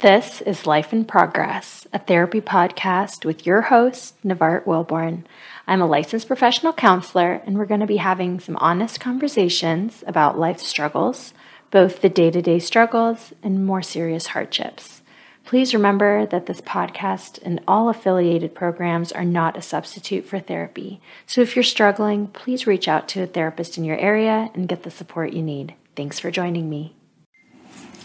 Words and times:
This 0.00 0.40
is 0.42 0.64
Life 0.64 0.92
in 0.92 1.06
Progress, 1.06 1.84
a 1.92 1.98
therapy 1.98 2.40
podcast 2.40 3.24
with 3.24 3.44
your 3.44 3.62
host, 3.62 4.14
Nevart 4.24 4.64
Willborn. 4.64 5.24
I'm 5.66 5.80
a 5.80 5.88
licensed 5.88 6.28
professional 6.28 6.72
counselor, 6.72 7.42
and 7.44 7.58
we're 7.58 7.66
going 7.66 7.80
to 7.80 7.86
be 7.86 7.96
having 7.96 8.38
some 8.38 8.54
honest 8.58 9.00
conversations 9.00 10.04
about 10.06 10.38
life 10.38 10.60
struggles, 10.60 11.34
both 11.72 12.00
the 12.00 12.08
day 12.08 12.30
to 12.30 12.40
day 12.40 12.60
struggles 12.60 13.32
and 13.42 13.66
more 13.66 13.82
serious 13.82 14.28
hardships. 14.28 15.02
Please 15.44 15.74
remember 15.74 16.26
that 16.26 16.46
this 16.46 16.60
podcast 16.60 17.42
and 17.42 17.60
all 17.66 17.88
affiliated 17.88 18.54
programs 18.54 19.10
are 19.10 19.24
not 19.24 19.56
a 19.56 19.62
substitute 19.62 20.24
for 20.24 20.38
therapy. 20.38 21.00
So 21.26 21.40
if 21.40 21.56
you're 21.56 21.64
struggling, 21.64 22.28
please 22.28 22.68
reach 22.68 22.86
out 22.86 23.08
to 23.08 23.24
a 23.24 23.26
therapist 23.26 23.76
in 23.76 23.82
your 23.82 23.98
area 23.98 24.52
and 24.54 24.68
get 24.68 24.84
the 24.84 24.92
support 24.92 25.32
you 25.32 25.42
need. 25.42 25.74
Thanks 25.96 26.20
for 26.20 26.30
joining 26.30 26.70
me. 26.70 26.94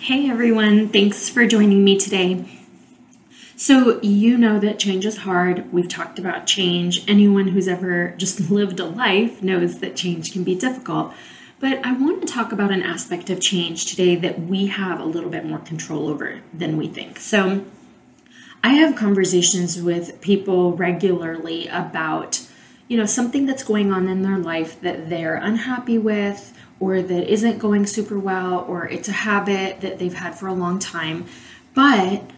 Hey 0.03 0.29
everyone, 0.29 0.89
thanks 0.89 1.29
for 1.29 1.47
joining 1.47 1.85
me 1.85 1.97
today. 1.97 2.43
So, 3.55 4.01
you 4.01 4.37
know 4.37 4.59
that 4.59 4.77
change 4.77 5.05
is 5.05 5.19
hard. 5.19 5.71
We've 5.71 5.87
talked 5.87 6.19
about 6.19 6.45
change. 6.45 7.09
Anyone 7.09 7.47
who's 7.47 7.69
ever 7.69 8.13
just 8.17 8.49
lived 8.51 8.81
a 8.81 8.85
life 8.85 9.41
knows 9.41 9.79
that 9.79 9.95
change 9.95 10.33
can 10.33 10.43
be 10.43 10.55
difficult. 10.55 11.13
But 11.61 11.79
I 11.85 11.93
want 11.93 12.19
to 12.19 12.27
talk 12.27 12.51
about 12.51 12.69
an 12.69 12.83
aspect 12.83 13.29
of 13.29 13.39
change 13.39 13.85
today 13.85 14.17
that 14.17 14.41
we 14.41 14.65
have 14.65 14.99
a 14.99 15.05
little 15.05 15.29
bit 15.29 15.45
more 15.45 15.59
control 15.59 16.09
over 16.09 16.41
than 16.53 16.75
we 16.75 16.89
think. 16.89 17.17
So, 17.17 17.63
I 18.61 18.73
have 18.73 18.97
conversations 18.97 19.81
with 19.81 20.19
people 20.19 20.73
regularly 20.75 21.69
about, 21.69 22.45
you 22.89 22.97
know, 22.97 23.05
something 23.05 23.45
that's 23.45 23.63
going 23.63 23.93
on 23.93 24.09
in 24.09 24.21
their 24.21 24.37
life 24.37 24.81
that 24.81 25.09
they're 25.09 25.35
unhappy 25.35 25.97
with 25.97 26.53
or 26.83 27.01
that 27.01 27.31
isn't 27.31 27.59
going 27.59 27.85
super 27.85 28.19
well 28.19 28.65
or 28.67 28.85
it's 28.89 29.07
a 29.07 29.13
habit 29.13 29.79
that 29.79 29.99
they've 29.99 30.15
had 30.15 30.37
for 30.37 30.47
a 30.47 30.53
long 30.53 30.79
time. 30.79 31.25
But 31.73 32.29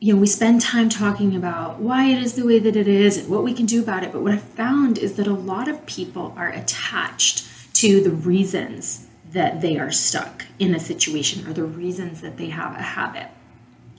you 0.00 0.14
know, 0.14 0.20
we 0.20 0.26
spend 0.26 0.62
time 0.62 0.88
talking 0.88 1.36
about 1.36 1.80
why 1.80 2.06
it 2.06 2.22
is 2.22 2.32
the 2.32 2.46
way 2.46 2.58
that 2.58 2.76
it 2.76 2.88
is 2.88 3.18
and 3.18 3.28
what 3.28 3.44
we 3.44 3.52
can 3.52 3.66
do 3.66 3.82
about 3.82 4.02
it. 4.02 4.10
But 4.10 4.22
what 4.22 4.32
I 4.32 4.38
found 4.38 4.96
is 4.96 5.16
that 5.16 5.26
a 5.26 5.34
lot 5.34 5.68
of 5.68 5.84
people 5.84 6.32
are 6.34 6.48
attached 6.48 7.46
to 7.74 8.02
the 8.02 8.10
reasons 8.10 9.06
that 9.32 9.60
they 9.60 9.78
are 9.78 9.92
stuck 9.92 10.46
in 10.58 10.74
a 10.74 10.80
situation 10.80 11.46
or 11.46 11.52
the 11.52 11.64
reasons 11.64 12.22
that 12.22 12.38
they 12.38 12.48
have 12.48 12.74
a 12.74 12.82
habit. 12.82 13.28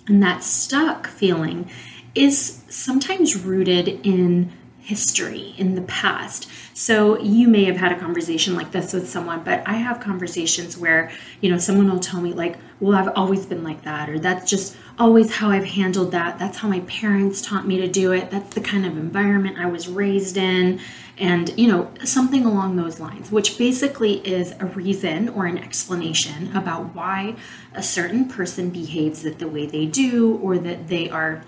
And 0.08 0.22
that 0.24 0.44
stuck 0.44 1.08
feeling 1.08 1.70
is 2.16 2.64
sometimes 2.70 3.36
rooted 3.36 3.88
in 4.04 4.52
history, 4.86 5.56
in 5.58 5.74
the 5.74 5.82
past. 5.82 6.48
So 6.76 7.20
you 7.20 7.48
may 7.48 7.66
have 7.66 7.78
had 7.78 7.92
a 7.92 8.00
conversation 8.00 8.56
like 8.56 8.72
this 8.72 8.94
with 8.94 9.10
someone, 9.10 9.44
but 9.44 9.64
I 9.66 9.74
have 9.74 10.00
conversations 10.00 10.78
where, 10.78 11.12
you 11.42 11.50
know, 11.50 11.58
someone 11.58 11.90
will 11.90 12.00
tell 12.00 12.22
me, 12.22 12.34
like, 12.34 12.58
well, 12.80 12.96
I've 12.96 13.14
always 13.16 13.48
been 13.48 13.64
like 13.64 13.84
that, 13.84 14.10
or 14.10 14.20
that's 14.20 14.48
just 14.50 14.78
always 15.00 15.36
how 15.36 15.50
I've 15.50 15.66
handled 15.66 16.12
that. 16.12 16.38
That's 16.38 16.58
how 16.58 16.68
my 16.68 16.82
parents 16.82 17.42
taught 17.42 17.66
me 17.66 17.78
to 17.78 17.88
do 17.88 18.12
it. 18.12 18.30
That's 18.30 18.54
the 18.54 18.62
kind 18.62 18.86
of 18.86 18.96
environment 18.96 19.58
I 19.58 19.66
was 19.66 19.88
raised 19.88 20.38
in 20.38 20.80
and 21.18 21.58
you 21.58 21.68
know 21.68 21.90
something 22.04 22.44
along 22.44 22.76
those 22.76 23.00
lines 23.00 23.32
which 23.32 23.58
basically 23.58 24.16
is 24.28 24.54
a 24.60 24.66
reason 24.66 25.30
or 25.30 25.46
an 25.46 25.58
explanation 25.58 26.54
about 26.56 26.94
why 26.94 27.34
a 27.74 27.82
certain 27.82 28.28
person 28.28 28.70
behaves 28.70 29.22
that 29.22 29.40
the 29.40 29.48
way 29.48 29.66
they 29.66 29.86
do 29.86 30.38
or 30.40 30.58
that 30.58 30.90
they 30.90 31.10
are 31.10 31.42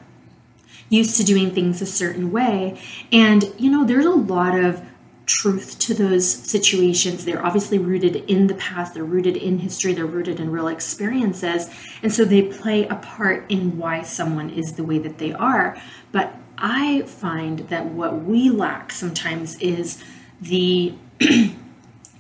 used 0.89 1.17
to 1.17 1.23
doing 1.23 1.51
things 1.51 1.81
a 1.81 1.85
certain 1.85 2.31
way. 2.31 2.79
And 3.11 3.53
you 3.57 3.69
know 3.69 3.85
there's 3.85 4.05
a 4.05 4.11
lot 4.11 4.57
of 4.57 4.81
truth 5.27 5.77
to 5.77 5.93
those 5.93 6.27
situations. 6.27 7.25
They're 7.25 7.45
obviously 7.45 7.77
rooted 7.77 8.15
in 8.29 8.47
the 8.47 8.55
past. 8.55 8.93
They're 8.93 9.03
rooted 9.03 9.35
in 9.35 9.59
history. 9.59 9.93
They're 9.93 10.05
rooted 10.05 10.39
in 10.39 10.49
real 10.49 10.69
experiences. 10.69 11.69
And 12.01 12.11
so 12.13 12.23
they 12.23 12.43
play 12.43 12.87
a 12.87 12.95
part 12.95 13.45
in 13.49 13.77
why 13.77 14.03
someone 14.03 14.49
is 14.49 14.73
the 14.73 14.85
way 14.85 14.99
that 14.99 15.17
they 15.17 15.33
are. 15.33 15.77
But 16.13 16.33
I 16.57 17.01
find 17.03 17.59
that 17.69 17.85
what 17.85 18.23
we 18.23 18.49
lack 18.49 18.91
sometimes 18.91 19.59
is 19.59 20.01
the 20.41 20.95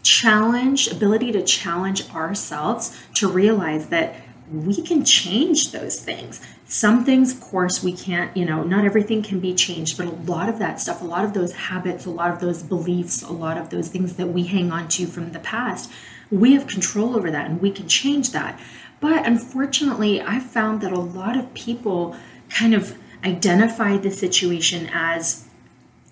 challenge, 0.03 0.87
ability 0.89 1.31
to 1.31 1.41
challenge 1.43 2.09
ourselves 2.13 2.97
to 3.15 3.29
realize 3.29 3.87
that 3.87 4.21
we 4.51 4.81
can 4.81 5.03
change 5.03 5.71
those 5.71 5.99
things. 5.99 6.41
Some 6.69 7.05
things, 7.05 7.33
of 7.33 7.39
course, 7.39 7.81
we 7.81 7.93
can't, 7.93 8.35
you 8.35 8.43
know, 8.43 8.61
not 8.61 8.83
everything 8.83 9.23
can 9.23 9.39
be 9.39 9.55
changed, 9.55 9.97
but 9.97 10.05
a 10.05 10.11
lot 10.11 10.49
of 10.49 10.59
that 10.59 10.81
stuff, 10.81 11.01
a 11.01 11.05
lot 11.05 11.23
of 11.23 11.33
those 11.33 11.53
habits, 11.53 12.05
a 12.05 12.09
lot 12.09 12.29
of 12.29 12.41
those 12.41 12.61
beliefs, 12.61 13.21
a 13.21 13.31
lot 13.31 13.57
of 13.57 13.69
those 13.69 13.87
things 13.87 14.17
that 14.17 14.27
we 14.27 14.43
hang 14.43 14.69
on 14.69 14.89
to 14.89 15.07
from 15.07 15.31
the 15.31 15.39
past, 15.39 15.89
we 16.29 16.53
have 16.53 16.67
control 16.67 17.15
over 17.15 17.31
that 17.31 17.49
and 17.49 17.61
we 17.61 17.71
can 17.71 17.87
change 17.87 18.31
that. 18.31 18.59
But 18.99 19.25
unfortunately, 19.25 20.19
I've 20.19 20.43
found 20.43 20.81
that 20.81 20.91
a 20.91 20.99
lot 20.99 21.37
of 21.37 21.53
people 21.53 22.17
kind 22.49 22.73
of 22.73 22.97
identify 23.23 23.95
the 23.95 24.11
situation 24.11 24.89
as 24.91 25.47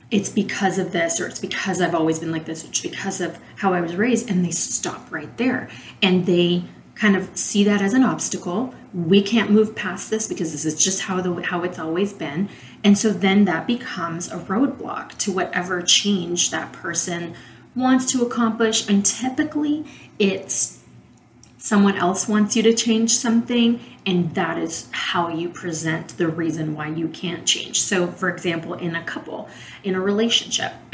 it's 0.10 0.30
because 0.30 0.78
of 0.78 0.94
this 0.94 1.20
or 1.20 1.28
it's 1.28 1.40
because 1.40 1.82
I've 1.82 1.96
always 1.96 2.20
been 2.20 2.32
like 2.32 2.46
this, 2.46 2.64
it's 2.64 2.80
because 2.80 3.20
of 3.20 3.40
how 3.58 3.74
I 3.74 3.82
was 3.82 3.98
raised, 3.98 4.30
and 4.30 4.46
they 4.46 4.52
stop 4.52 5.12
right 5.12 5.36
there 5.38 5.68
and 6.02 6.26
they 6.26 6.64
kind 6.96 7.16
of 7.16 7.36
see 7.38 7.64
that 7.66 7.82
as 7.82 7.94
an 7.94 8.04
obstacle. 8.04 8.74
We 8.94 9.22
can't 9.22 9.52
move 9.52 9.76
past 9.76 10.10
this 10.10 10.28
because 10.28 10.52
this 10.52 10.66
is 10.66 10.82
just 10.82 11.02
how 11.02 11.22
the 11.22 11.42
how 11.44 11.64
it's 11.64 11.78
always 11.78 12.14
been. 12.14 12.50
And 12.84 12.98
so 12.98 13.12
then 13.12 13.46
that 13.46 13.68
becomes 13.68 14.32
a 14.32 14.38
roadblock 14.38 15.18
to 15.20 15.32
whatever 15.32 15.82
change 15.82 16.52
that 16.52 16.72
person 16.72 17.36
wants 17.76 18.10
to 18.14 18.26
accomplish. 18.26 18.88
And 18.88 19.06
typically 19.06 19.86
it's 20.18 20.82
someone 21.58 21.96
else 21.96 22.28
wants 22.28 22.56
you 22.56 22.62
to 22.62 22.74
change 22.74 23.12
something 23.12 23.80
and 24.06 24.36
that 24.36 24.58
is 24.58 24.88
how 24.92 25.30
you 25.30 25.50
present 25.50 26.10
the 26.18 26.28
reason 26.28 26.76
why 26.76 26.88
you 26.88 27.08
can't 27.08 27.48
change 27.48 27.82
so 27.82 28.06
for 28.06 28.30
example 28.30 28.76
in 28.76 28.96
a 28.96 29.04
couple 29.04 29.50
in 29.84 29.96
a 29.96 30.00
relationship 30.00 30.72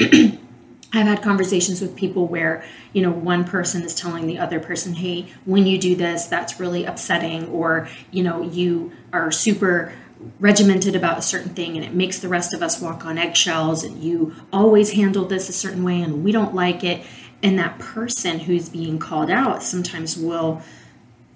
I've 0.94 1.06
had 1.06 1.22
conversations 1.22 1.80
with 1.80 1.96
people 1.96 2.26
where, 2.26 2.62
you 2.92 3.00
know, 3.00 3.10
one 3.10 3.44
person 3.44 3.82
is 3.82 3.94
telling 3.94 4.26
the 4.26 4.38
other 4.38 4.60
person, 4.60 4.94
hey, 4.94 5.26
when 5.46 5.66
you 5.66 5.78
do 5.78 5.96
this, 5.96 6.26
that's 6.26 6.60
really 6.60 6.84
upsetting, 6.84 7.48
or, 7.48 7.88
you 8.10 8.22
know, 8.22 8.42
you 8.42 8.92
are 9.12 9.30
super 9.30 9.94
regimented 10.38 10.94
about 10.94 11.18
a 11.18 11.22
certain 11.22 11.52
thing 11.52 11.76
and 11.76 11.84
it 11.84 11.92
makes 11.94 12.20
the 12.20 12.28
rest 12.28 12.54
of 12.54 12.62
us 12.62 12.80
walk 12.80 13.04
on 13.06 13.18
eggshells, 13.18 13.84
and 13.84 14.02
you 14.02 14.34
always 14.52 14.92
handle 14.92 15.24
this 15.24 15.48
a 15.48 15.52
certain 15.52 15.82
way 15.82 16.00
and 16.00 16.22
we 16.22 16.30
don't 16.30 16.54
like 16.54 16.84
it. 16.84 17.04
And 17.42 17.58
that 17.58 17.78
person 17.78 18.40
who's 18.40 18.68
being 18.68 18.98
called 18.98 19.30
out 19.30 19.62
sometimes 19.62 20.16
will 20.16 20.62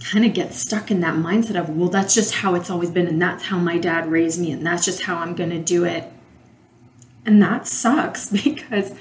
kind 0.05 0.25
of 0.25 0.35
get 0.35 0.53
stuck 0.53 0.91
in 0.91 1.01
that 1.01 1.15
mindset 1.15 1.59
of, 1.59 1.71
well, 1.71 1.89
that's 1.89 2.15
just 2.15 2.35
how 2.35 2.55
it's 2.55 2.71
always 2.71 2.91
been, 2.91 3.09
and 3.09 3.21
that's 3.21 3.45
how 3.45 3.59
my 3.59 3.79
dad 3.79 4.07
raised 4.07 4.41
me, 4.41 4.53
and 4.53 4.65
that's 4.65 4.85
just 4.85 5.03
how 5.03 5.17
I'm 5.17 5.35
going 5.35 5.51
to 5.51 5.59
do 5.59 5.85
it. 5.85 6.13
And 7.25 7.43
that 7.43 7.67
sucks 7.67 8.31
because 8.45 8.95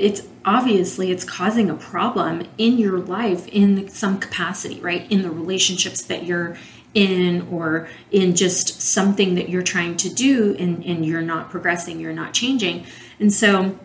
it's 0.00 0.22
obviously 0.44 1.10
it's 1.10 1.24
causing 1.24 1.68
a 1.70 1.74
problem 1.74 2.46
in 2.58 2.78
your 2.78 2.98
life 2.98 3.46
in 3.48 3.88
some 3.88 4.18
capacity 4.18 4.80
right 4.80 5.10
in 5.10 5.22
the 5.22 5.30
relationships 5.30 6.02
that 6.02 6.24
you're 6.24 6.56
in 6.94 7.46
or 7.52 7.88
in 8.10 8.34
just 8.34 8.80
something 8.80 9.36
that 9.36 9.48
you're 9.48 9.62
trying 9.62 9.96
to 9.96 10.12
do 10.12 10.56
and, 10.58 10.84
and 10.84 11.06
you're 11.06 11.22
not 11.22 11.50
progressing 11.50 12.00
you're 12.00 12.12
not 12.12 12.32
changing 12.32 12.84
and 13.20 13.32
so 13.32 13.78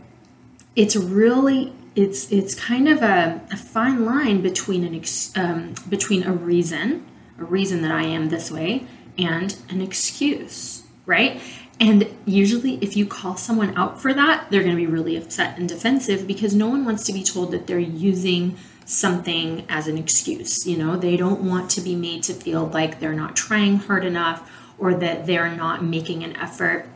it's 0.76 0.96
really 0.96 1.74
it's 1.96 2.32
it's 2.32 2.54
kind 2.54 2.88
of 2.88 3.02
a, 3.02 3.42
a 3.52 3.58
fine 3.58 4.06
line 4.06 4.42
between 4.42 4.84
an 4.84 4.96
ex, 4.96 5.36
um, 5.38 5.74
between 5.88 6.24
a 6.24 6.34
reason, 6.34 7.06
a 7.40 7.46
reason 7.46 7.82
that 7.82 7.92
I 7.92 8.04
am 8.04 8.30
this 8.30 8.52
way, 8.52 8.86
and 9.18 9.56
an 9.70 9.82
excuse, 9.82 10.84
right? 11.06 11.42
And 11.80 12.08
usually, 12.26 12.76
if 12.76 12.96
you 12.96 13.06
call 13.06 13.36
someone 13.36 13.78
out 13.78 14.02
for 14.02 14.14
that, 14.14 14.48
they're 14.50 14.64
going 14.64 14.76
to 14.76 14.82
be 14.82 14.88
really 14.88 15.18
upset 15.18 15.58
and 15.58 15.68
defensive 15.68 16.26
because 16.26 16.56
no 16.56 16.68
one 16.68 16.86
wants 16.86 17.04
to 17.06 17.14
be 17.14 17.24
told 17.24 17.52
that 17.52 17.68
they're 17.68 17.80
using 17.80 18.58
something 18.86 19.66
as 19.68 19.88
an 19.88 19.98
excuse. 19.98 20.66
You 20.66 20.78
know, 20.78 20.96
they 20.96 21.18
don't 21.18 21.42
want 21.42 21.70
to 21.72 21.82
be 21.82 21.96
made 21.96 22.24
to 22.24 22.34
feel 22.34 22.68
like 22.68 23.00
they're 23.00 23.14
not 23.14 23.36
trying 23.36 23.78
hard 23.78 24.06
enough 24.06 24.50
or 24.78 24.94
that 24.94 25.26
they're 25.26 25.54
not 25.54 25.84
making 25.84 26.24
an 26.24 26.36
effort 26.38 26.88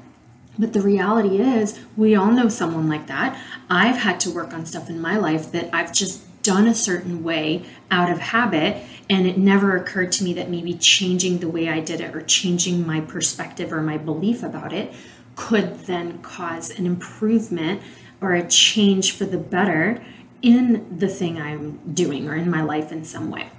but 0.59 0.73
the 0.73 0.81
reality 0.81 1.39
is, 1.39 1.79
we 1.95 2.15
all 2.15 2.31
know 2.31 2.49
someone 2.49 2.89
like 2.89 3.07
that. 3.07 3.39
I've 3.69 3.95
had 3.95 4.19
to 4.21 4.29
work 4.29 4.53
on 4.53 4.65
stuff 4.65 4.89
in 4.89 4.99
my 4.99 5.15
life 5.15 5.53
that 5.53 5.73
I've 5.73 5.93
just 5.93 6.21
done 6.49 6.65
a 6.65 6.73
certain 6.73 7.23
way 7.23 7.63
out 7.91 8.11
of 8.11 8.17
habit. 8.17 8.83
And 9.07 9.27
it 9.27 9.37
never 9.37 9.77
occurred 9.77 10.11
to 10.13 10.23
me 10.23 10.33
that 10.33 10.49
maybe 10.49 10.73
changing 10.73 11.37
the 11.39 11.47
way 11.47 11.69
I 11.69 11.79
did 11.79 12.01
it 12.01 12.15
or 12.15 12.23
changing 12.23 12.87
my 12.87 13.01
perspective 13.01 13.71
or 13.71 13.83
my 13.83 13.97
belief 13.97 14.41
about 14.41 14.73
it 14.73 14.91
could 15.35 15.81
then 15.81 16.17
cause 16.23 16.71
an 16.71 16.87
improvement 16.87 17.83
or 18.19 18.33
a 18.33 18.47
change 18.47 19.11
for 19.11 19.25
the 19.25 19.37
better 19.37 20.03
in 20.41 20.97
the 20.97 21.07
thing 21.07 21.39
I'm 21.39 21.77
doing 21.93 22.27
or 22.27 22.35
in 22.35 22.49
my 22.49 22.63
life 22.63 22.91
in 22.91 23.03
some 23.03 23.29
way. 23.29 23.49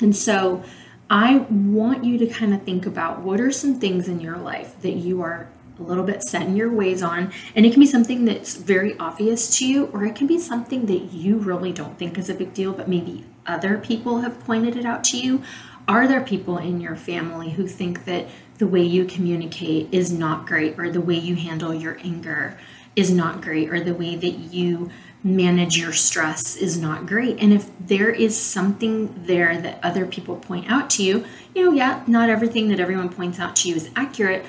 And 0.00 0.14
so 0.16 0.64
I 1.08 1.36
want 1.36 2.04
you 2.04 2.18
to 2.18 2.26
kind 2.26 2.52
of 2.52 2.64
think 2.64 2.84
about 2.84 3.20
what 3.20 3.40
are 3.40 3.52
some 3.52 3.78
things 3.78 4.08
in 4.08 4.20
your 4.20 4.38
life 4.38 4.80
that 4.82 4.94
you 4.94 5.22
are 5.22 5.48
a 5.78 5.82
little 5.82 6.04
bit 6.04 6.22
set 6.22 6.42
in 6.42 6.56
your 6.56 6.70
ways 6.70 7.02
on. 7.02 7.32
And 7.54 7.64
it 7.64 7.72
can 7.72 7.80
be 7.80 7.86
something 7.86 8.24
that's 8.24 8.56
very 8.56 8.96
obvious 8.98 9.56
to 9.58 9.66
you, 9.66 9.86
or 9.86 10.04
it 10.04 10.14
can 10.14 10.26
be 10.26 10.38
something 10.38 10.86
that 10.86 11.12
you 11.12 11.38
really 11.38 11.72
don't 11.72 11.98
think 11.98 12.18
is 12.18 12.28
a 12.28 12.34
big 12.34 12.54
deal, 12.54 12.72
but 12.72 12.88
maybe 12.88 13.24
other 13.46 13.78
people 13.78 14.20
have 14.20 14.38
pointed 14.44 14.76
it 14.76 14.84
out 14.84 15.04
to 15.04 15.18
you. 15.18 15.42
are 15.86 16.06
there 16.06 16.20
people 16.20 16.58
in 16.58 16.82
your 16.82 16.94
family 16.94 17.50
who 17.50 17.66
think 17.66 18.04
that 18.04 18.28
the 18.58 18.66
way 18.66 18.82
you 18.82 19.06
communicate 19.06 19.88
is 19.90 20.12
not 20.12 20.46
great 20.46 20.78
or 20.78 20.90
the 20.90 21.00
way 21.00 21.14
you 21.14 21.34
handle 21.34 21.72
your 21.72 21.96
anger 22.04 22.58
is 22.94 23.10
not 23.10 23.40
great 23.40 23.70
or 23.70 23.80
the 23.80 23.94
way 23.94 24.16
that 24.16 24.52
you 24.52 24.90
manage 25.22 25.76
your 25.76 25.92
stress 25.92 26.56
is 26.56 26.78
not 26.78 27.06
great. 27.06 27.38
And 27.40 27.52
if 27.52 27.70
there 27.80 28.10
is 28.10 28.36
something 28.36 29.24
there 29.24 29.60
that 29.60 29.78
other 29.82 30.06
people 30.06 30.36
point 30.36 30.70
out 30.70 30.90
to 30.90 31.02
you, 31.02 31.24
you 31.54 31.64
know, 31.64 31.72
yeah, 31.72 32.02
not 32.06 32.28
everything 32.28 32.68
that 32.68 32.80
everyone 32.80 33.08
points 33.08 33.40
out 33.40 33.56
to 33.56 33.68
you 33.68 33.76
is 33.76 33.90
accurate, 33.96 34.44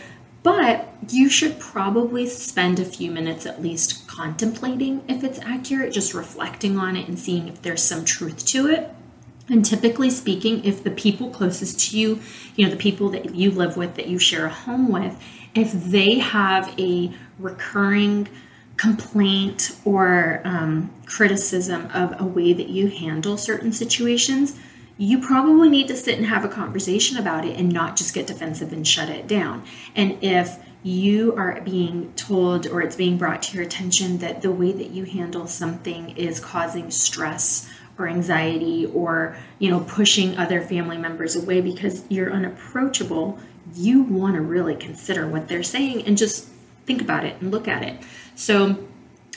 but 0.57 0.87
you 1.11 1.29
should 1.29 1.59
probably 1.59 2.27
spend 2.27 2.79
a 2.79 2.85
few 2.85 3.11
minutes 3.11 3.45
at 3.45 3.61
least 3.61 4.07
contemplating 4.07 5.03
if 5.07 5.23
it's 5.23 5.39
accurate, 5.39 5.93
just 5.93 6.13
reflecting 6.13 6.77
on 6.77 6.95
it 6.95 7.07
and 7.07 7.19
seeing 7.19 7.47
if 7.47 7.61
there's 7.61 7.83
some 7.83 8.03
truth 8.03 8.45
to 8.45 8.67
it. 8.67 8.89
And 9.47 9.63
typically 9.63 10.09
speaking, 10.09 10.63
if 10.65 10.83
the 10.83 10.91
people 10.91 11.29
closest 11.29 11.79
to 11.89 11.99
you, 11.99 12.19
you 12.55 12.65
know, 12.65 12.71
the 12.71 12.77
people 12.77 13.09
that 13.09 13.35
you 13.35 13.51
live 13.51 13.77
with, 13.77 13.95
that 13.95 14.07
you 14.07 14.19
share 14.19 14.45
a 14.45 14.49
home 14.49 14.91
with, 14.91 15.19
if 15.55 15.71
they 15.71 16.19
have 16.19 16.73
a 16.79 17.11
recurring 17.39 18.27
complaint 18.77 19.75
or 19.85 20.41
um, 20.45 20.91
criticism 21.05 21.89
of 21.93 22.19
a 22.19 22.25
way 22.25 22.53
that 22.53 22.69
you 22.69 22.87
handle 22.87 23.37
certain 23.37 23.71
situations, 23.71 24.57
you 24.99 25.19
probably 25.19 25.69
need 25.69 25.87
to 25.87 25.95
sit 25.95 26.17
and 26.17 26.27
have 26.27 26.43
a 26.43 26.49
conversation 26.49 27.17
about 27.17 27.45
it 27.45 27.57
and 27.57 27.71
not 27.71 27.95
just 27.95 28.13
get 28.13 28.27
defensive 28.27 28.73
and 28.73 28.85
shut 28.85 29.09
it 29.09 29.27
down. 29.27 29.63
And 29.95 30.21
if 30.21 30.57
you 30.83 31.33
are 31.35 31.61
being 31.61 32.13
told 32.13 32.67
or 32.67 32.81
it's 32.81 32.97
being 32.97 33.17
brought 33.17 33.41
to 33.41 33.55
your 33.55 33.65
attention 33.65 34.17
that 34.17 34.41
the 34.41 34.51
way 34.51 34.73
that 34.73 34.89
you 34.89 35.05
handle 35.05 35.47
something 35.47 36.09
is 36.17 36.41
causing 36.41 36.91
stress 36.91 37.69
or 37.97 38.07
anxiety 38.07 38.85
or 38.87 39.35
you 39.57 39.69
know 39.69 39.81
pushing 39.81 40.37
other 40.37 40.61
family 40.61 40.97
members 40.97 41.35
away 41.35 41.59
because 41.59 42.05
you're 42.09 42.31
unapproachable 42.31 43.37
you 43.75 44.03
want 44.03 44.35
to 44.35 44.41
really 44.41 44.75
consider 44.75 45.27
what 45.27 45.49
they're 45.49 45.63
saying 45.63 46.01
and 46.05 46.17
just 46.17 46.47
think 46.85 47.01
about 47.01 47.25
it 47.25 47.35
and 47.41 47.51
look 47.51 47.67
at 47.67 47.83
it 47.83 48.01
so 48.35 48.87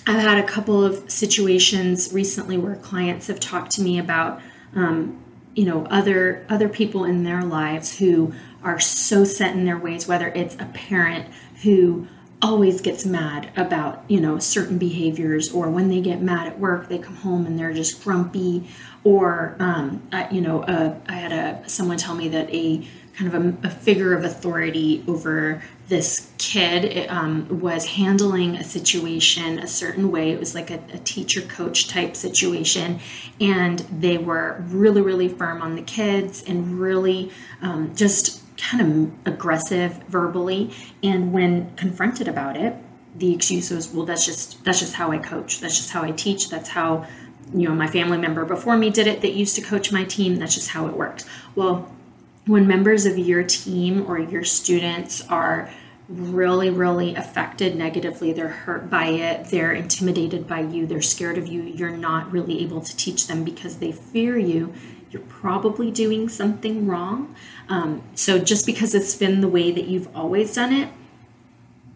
I've 0.06 0.20
had 0.20 0.38
a 0.38 0.46
couple 0.46 0.84
of 0.84 1.10
situations 1.10 2.12
recently 2.12 2.58
where 2.58 2.74
clients 2.74 3.28
have 3.28 3.38
talked 3.38 3.70
to 3.72 3.82
me 3.82 4.00
about, 4.00 4.40
um, 4.74 5.21
you 5.54 5.64
know, 5.64 5.84
other 5.86 6.46
other 6.48 6.68
people 6.68 7.04
in 7.04 7.24
their 7.24 7.42
lives 7.42 7.98
who 7.98 8.32
are 8.62 8.80
so 8.80 9.24
set 9.24 9.54
in 9.54 9.64
their 9.64 9.78
ways. 9.78 10.06
Whether 10.06 10.28
it's 10.28 10.54
a 10.56 10.66
parent 10.72 11.28
who 11.62 12.06
always 12.42 12.80
gets 12.80 13.06
mad 13.06 13.50
about 13.56 14.04
you 14.08 14.20
know 14.20 14.38
certain 14.38 14.78
behaviors, 14.78 15.52
or 15.52 15.70
when 15.70 15.88
they 15.88 16.00
get 16.00 16.20
mad 16.20 16.48
at 16.48 16.58
work, 16.58 16.88
they 16.88 16.98
come 16.98 17.16
home 17.16 17.46
and 17.46 17.58
they're 17.58 17.72
just 17.72 18.02
grumpy. 18.02 18.68
Or 19.04 19.56
um, 19.58 20.02
you 20.30 20.40
know, 20.40 20.62
uh, 20.62 20.96
I 21.08 21.14
had 21.14 21.32
a 21.32 21.68
someone 21.68 21.98
tell 21.98 22.14
me 22.14 22.28
that 22.28 22.52
a 22.52 22.86
kind 23.14 23.34
of 23.34 23.64
a, 23.64 23.66
a 23.68 23.70
figure 23.70 24.14
of 24.14 24.24
authority 24.24 25.04
over 25.06 25.62
this 25.88 26.30
kid 26.38 27.06
um, 27.10 27.60
was 27.60 27.84
handling 27.84 28.56
a 28.56 28.64
situation 28.64 29.58
a 29.58 29.66
certain 29.66 30.10
way. 30.10 30.30
It 30.30 30.40
was 30.40 30.54
like 30.54 30.70
a, 30.70 30.80
a, 30.92 30.98
teacher 30.98 31.42
coach 31.42 31.88
type 31.88 32.16
situation. 32.16 33.00
And 33.40 33.80
they 33.80 34.16
were 34.16 34.64
really, 34.68 35.02
really 35.02 35.28
firm 35.28 35.60
on 35.60 35.74
the 35.74 35.82
kids 35.82 36.42
and 36.44 36.80
really 36.80 37.30
um, 37.60 37.94
just 37.94 38.41
kind 38.62 38.80
of 39.26 39.32
aggressive 39.34 39.92
verbally. 40.08 40.72
And 41.02 41.32
when 41.32 41.74
confronted 41.76 42.28
about 42.28 42.56
it, 42.56 42.76
the 43.16 43.34
excuse 43.34 43.70
was, 43.70 43.92
well, 43.92 44.06
that's 44.06 44.24
just 44.24 44.64
that's 44.64 44.80
just 44.80 44.94
how 44.94 45.10
I 45.10 45.18
coach. 45.18 45.60
That's 45.60 45.76
just 45.76 45.90
how 45.90 46.02
I 46.02 46.12
teach. 46.12 46.48
That's 46.48 46.70
how 46.70 47.06
you 47.52 47.68
know 47.68 47.74
my 47.74 47.88
family 47.88 48.18
member 48.18 48.44
before 48.44 48.76
me 48.76 48.88
did 48.88 49.06
it 49.06 49.20
that 49.20 49.32
used 49.32 49.56
to 49.56 49.62
coach 49.62 49.92
my 49.92 50.04
team. 50.04 50.36
That's 50.36 50.54
just 50.54 50.68
how 50.68 50.86
it 50.86 50.94
works. 50.94 51.26
Well, 51.54 51.92
when 52.46 52.66
members 52.66 53.04
of 53.04 53.18
your 53.18 53.42
team 53.44 54.06
or 54.08 54.18
your 54.18 54.44
students 54.44 55.26
are 55.28 55.70
really, 56.08 56.68
really 56.70 57.14
affected 57.14 57.76
negatively. 57.76 58.32
They're 58.32 58.48
hurt 58.48 58.90
by 58.90 59.06
it. 59.06 59.46
They're 59.46 59.72
intimidated 59.72 60.46
by 60.46 60.60
you. 60.60 60.86
They're 60.86 61.00
scared 61.02 61.38
of 61.38 61.46
you. 61.46 61.62
You're 61.62 61.96
not 61.96 62.30
really 62.30 62.62
able 62.62 62.80
to 62.80 62.96
teach 62.96 63.26
them 63.28 63.44
because 63.44 63.76
they 63.78 63.92
fear 63.92 64.36
you. 64.36 64.74
You're 65.12 65.22
probably 65.22 65.90
doing 65.90 66.28
something 66.28 66.86
wrong. 66.86 67.34
Um, 67.68 68.02
so 68.14 68.38
just 68.38 68.66
because 68.66 68.94
it's 68.94 69.14
been 69.14 69.40
the 69.40 69.48
way 69.48 69.70
that 69.70 69.86
you've 69.86 70.14
always 70.16 70.54
done 70.54 70.72
it, 70.72 70.88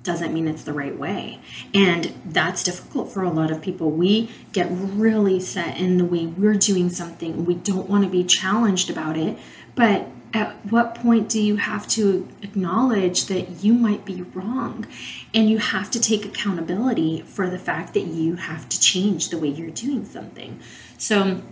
doesn't 0.07 0.33
mean 0.33 0.47
it's 0.47 0.63
the 0.63 0.73
right 0.73 0.97
way. 0.97 1.41
And 1.75 2.15
that's 2.25 2.63
difficult 2.63 3.11
for 3.11 3.23
a 3.23 3.31
lot 3.31 3.51
of 3.51 3.61
people. 3.61 3.91
We 3.91 4.31
get 4.53 4.69
really 4.71 5.41
set 5.41 5.77
in 5.77 5.99
the 5.99 6.05
way 6.05 6.27
we're 6.27 6.55
doing 6.55 6.89
something. 6.89 7.45
We 7.45 7.55
don't 7.55 7.91
want 7.91 8.05
to 8.05 8.11
be 8.11 8.23
challenged 8.23 8.89
about 8.89 9.17
it. 9.17 9.37
But 9.75 10.09
at 10.33 10.55
what 10.71 10.95
point 10.95 11.29
do 11.29 11.43
you 11.43 11.57
have 11.57 11.87
to 11.89 12.29
acknowledge 12.43 13.27
that 13.27 13.65
you 13.65 13.73
might 13.73 14.05
be 14.05 14.23
wrong? 14.23 14.87
And 15.35 15.51
you 15.51 15.59
have 15.59 15.91
to 15.91 16.01
take 16.01 16.25
accountability 16.25 17.23
for 17.23 17.51
the 17.51 17.59
fact 17.59 17.93
that 17.95 18.07
you 18.07 18.37
have 18.37 18.69
to 18.69 18.81
change 18.81 19.31
the 19.31 19.39
way 19.39 19.49
you're 19.49 19.71
doing 19.71 20.05
something. 20.05 20.61
So, 20.99 21.43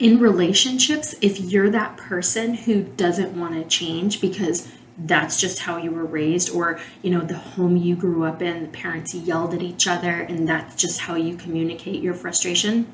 in 0.00 0.18
relationships, 0.18 1.14
if 1.20 1.38
you're 1.38 1.70
that 1.70 1.96
person 1.96 2.54
who 2.54 2.82
doesn't 2.82 3.38
want 3.38 3.54
to 3.54 3.64
change 3.64 4.20
because 4.20 4.66
that's 4.96 5.38
just 5.40 5.60
how 5.60 5.76
you 5.76 5.90
were 5.90 6.04
raised 6.04 6.50
or 6.50 6.78
you 7.00 7.10
know 7.10 7.20
the 7.20 7.36
home 7.36 7.76
you 7.76 7.96
grew 7.96 8.24
up 8.24 8.42
in 8.42 8.62
the 8.62 8.68
parents 8.68 9.14
yelled 9.14 9.54
at 9.54 9.62
each 9.62 9.86
other 9.86 10.10
and 10.10 10.46
that's 10.46 10.74
just 10.74 11.00
how 11.00 11.14
you 11.14 11.34
communicate 11.36 12.02
your 12.02 12.12
frustration 12.12 12.86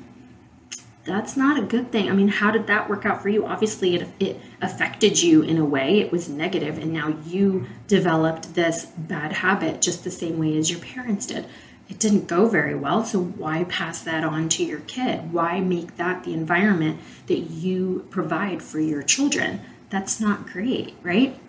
that's 1.07 1.37
not 1.37 1.57
a 1.57 1.61
good 1.61 1.89
thing. 1.91 2.09
I 2.09 2.13
mean, 2.13 2.27
how 2.27 2.51
did 2.51 2.67
that 2.67 2.89
work 2.89 3.05
out 3.05 3.21
for 3.21 3.29
you? 3.29 3.45
Obviously, 3.45 3.95
it, 3.95 4.09
it 4.19 4.41
affected 4.61 5.21
you 5.23 5.41
in 5.41 5.57
a 5.57 5.63
way, 5.63 6.01
it 6.01 6.11
was 6.11 6.27
negative, 6.27 6.77
and 6.77 6.91
now 6.91 7.15
you 7.25 7.65
developed 7.87 8.55
this 8.55 8.87
bad 8.97 9.31
habit 9.31 9.81
just 9.81 10.03
the 10.03 10.11
same 10.11 10.37
way 10.37 10.57
as 10.57 10.69
your 10.69 10.81
parents 10.81 11.25
did. 11.25 11.45
It 11.89 11.99
didn't 11.99 12.27
go 12.27 12.47
very 12.47 12.75
well, 12.75 13.05
so 13.05 13.19
why 13.19 13.63
pass 13.65 14.01
that 14.01 14.23
on 14.23 14.49
to 14.49 14.63
your 14.63 14.81
kid? 14.81 15.31
Why 15.31 15.61
make 15.61 15.95
that 15.97 16.23
the 16.23 16.33
environment 16.33 16.99
that 17.27 17.39
you 17.39 18.05
provide 18.09 18.61
for 18.61 18.79
your 18.79 19.01
children? 19.01 19.61
That's 19.89 20.19
not 20.19 20.47
great, 20.47 20.95
right? 21.01 21.39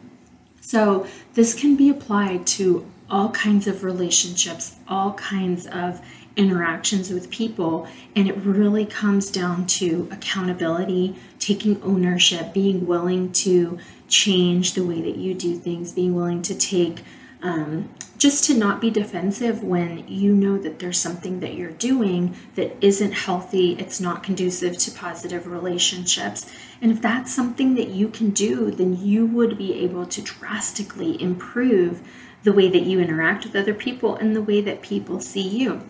So, 0.60 1.06
this 1.34 1.54
can 1.54 1.76
be 1.76 1.88
applied 1.88 2.46
to 2.48 2.86
all 3.10 3.30
kinds 3.30 3.66
of 3.66 3.82
relationships, 3.82 4.76
all 4.86 5.14
kinds 5.14 5.66
of 5.66 6.00
interactions 6.36 7.10
with 7.10 7.30
people. 7.30 7.88
And 8.14 8.28
it 8.28 8.36
really 8.36 8.86
comes 8.86 9.30
down 9.30 9.66
to 9.66 10.08
accountability, 10.10 11.16
taking 11.38 11.82
ownership, 11.82 12.52
being 12.54 12.86
willing 12.86 13.32
to 13.32 13.78
change 14.08 14.74
the 14.74 14.84
way 14.84 15.02
that 15.02 15.16
you 15.16 15.34
do 15.34 15.56
things, 15.56 15.92
being 15.92 16.14
willing 16.14 16.42
to 16.42 16.54
take 16.54 17.02
um, 17.42 17.90
just 18.16 18.44
to 18.44 18.54
not 18.54 18.80
be 18.80 18.90
defensive 18.90 19.62
when 19.62 20.06
you 20.08 20.34
know 20.34 20.58
that 20.58 20.80
there's 20.80 20.98
something 20.98 21.38
that 21.40 21.54
you're 21.54 21.70
doing 21.70 22.34
that 22.56 22.76
isn't 22.80 23.12
healthy, 23.12 23.74
it's 23.74 24.00
not 24.00 24.24
conducive 24.24 24.76
to 24.78 24.90
positive 24.90 25.46
relationships. 25.46 26.50
And 26.82 26.90
if 26.90 27.00
that's 27.00 27.32
something 27.34 27.76
that 27.76 27.88
you 27.88 28.08
can 28.08 28.30
do, 28.30 28.72
then 28.72 28.96
you 29.00 29.24
would 29.26 29.56
be 29.56 29.74
able 29.84 30.06
to 30.06 30.22
drastically 30.22 31.20
improve 31.22 32.02
the 32.42 32.52
way 32.52 32.68
that 32.68 32.82
you 32.82 33.00
interact 33.00 33.44
with 33.44 33.54
other 33.54 33.74
people 33.74 34.16
and 34.16 34.34
the 34.34 34.42
way 34.42 34.60
that 34.60 34.82
people 34.82 35.20
see 35.20 35.46
you. 35.46 35.82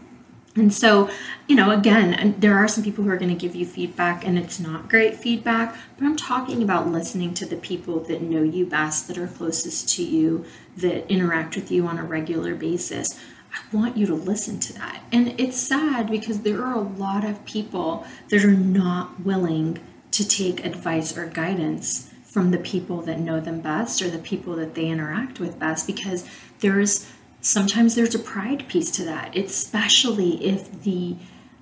And 0.56 0.74
so, 0.74 1.08
you 1.46 1.54
know, 1.54 1.70
again, 1.70 2.34
there 2.38 2.56
are 2.56 2.66
some 2.66 2.82
people 2.82 3.04
who 3.04 3.10
are 3.10 3.16
going 3.16 3.34
to 3.34 3.40
give 3.40 3.54
you 3.54 3.64
feedback 3.64 4.26
and 4.26 4.38
it's 4.38 4.58
not 4.58 4.88
great 4.88 5.14
feedback, 5.14 5.76
but 5.96 6.04
I'm 6.04 6.16
talking 6.16 6.62
about 6.62 6.88
listening 6.88 7.34
to 7.34 7.46
the 7.46 7.56
people 7.56 8.00
that 8.00 8.22
know 8.22 8.42
you 8.42 8.66
best, 8.66 9.06
that 9.08 9.18
are 9.18 9.28
closest 9.28 9.88
to 9.96 10.02
you, 10.02 10.44
that 10.76 11.10
interact 11.10 11.54
with 11.54 11.70
you 11.70 11.86
on 11.86 11.98
a 11.98 12.02
regular 12.02 12.54
basis. 12.54 13.20
I 13.52 13.76
want 13.76 13.96
you 13.96 14.06
to 14.06 14.14
listen 14.14 14.58
to 14.60 14.72
that. 14.74 15.02
And 15.12 15.38
it's 15.40 15.56
sad 15.56 16.10
because 16.10 16.40
there 16.40 16.64
are 16.64 16.74
a 16.74 16.80
lot 16.80 17.24
of 17.24 17.44
people 17.44 18.06
that 18.30 18.44
are 18.44 18.50
not 18.50 19.20
willing 19.20 19.78
to 20.10 20.26
take 20.26 20.64
advice 20.64 21.16
or 21.16 21.26
guidance 21.26 22.12
from 22.24 22.50
the 22.50 22.58
people 22.58 23.00
that 23.02 23.18
know 23.18 23.40
them 23.40 23.60
best 23.60 24.02
or 24.02 24.10
the 24.10 24.18
people 24.18 24.54
that 24.56 24.74
they 24.74 24.86
interact 24.86 25.40
with 25.40 25.58
best 25.58 25.86
because 25.86 26.26
there's 26.60 27.10
sometimes 27.48 27.94
there's 27.94 28.14
a 28.14 28.18
pride 28.18 28.68
piece 28.68 28.90
to 28.90 29.04
that, 29.04 29.34
especially 29.34 30.44
if 30.44 30.82
the 30.82 31.16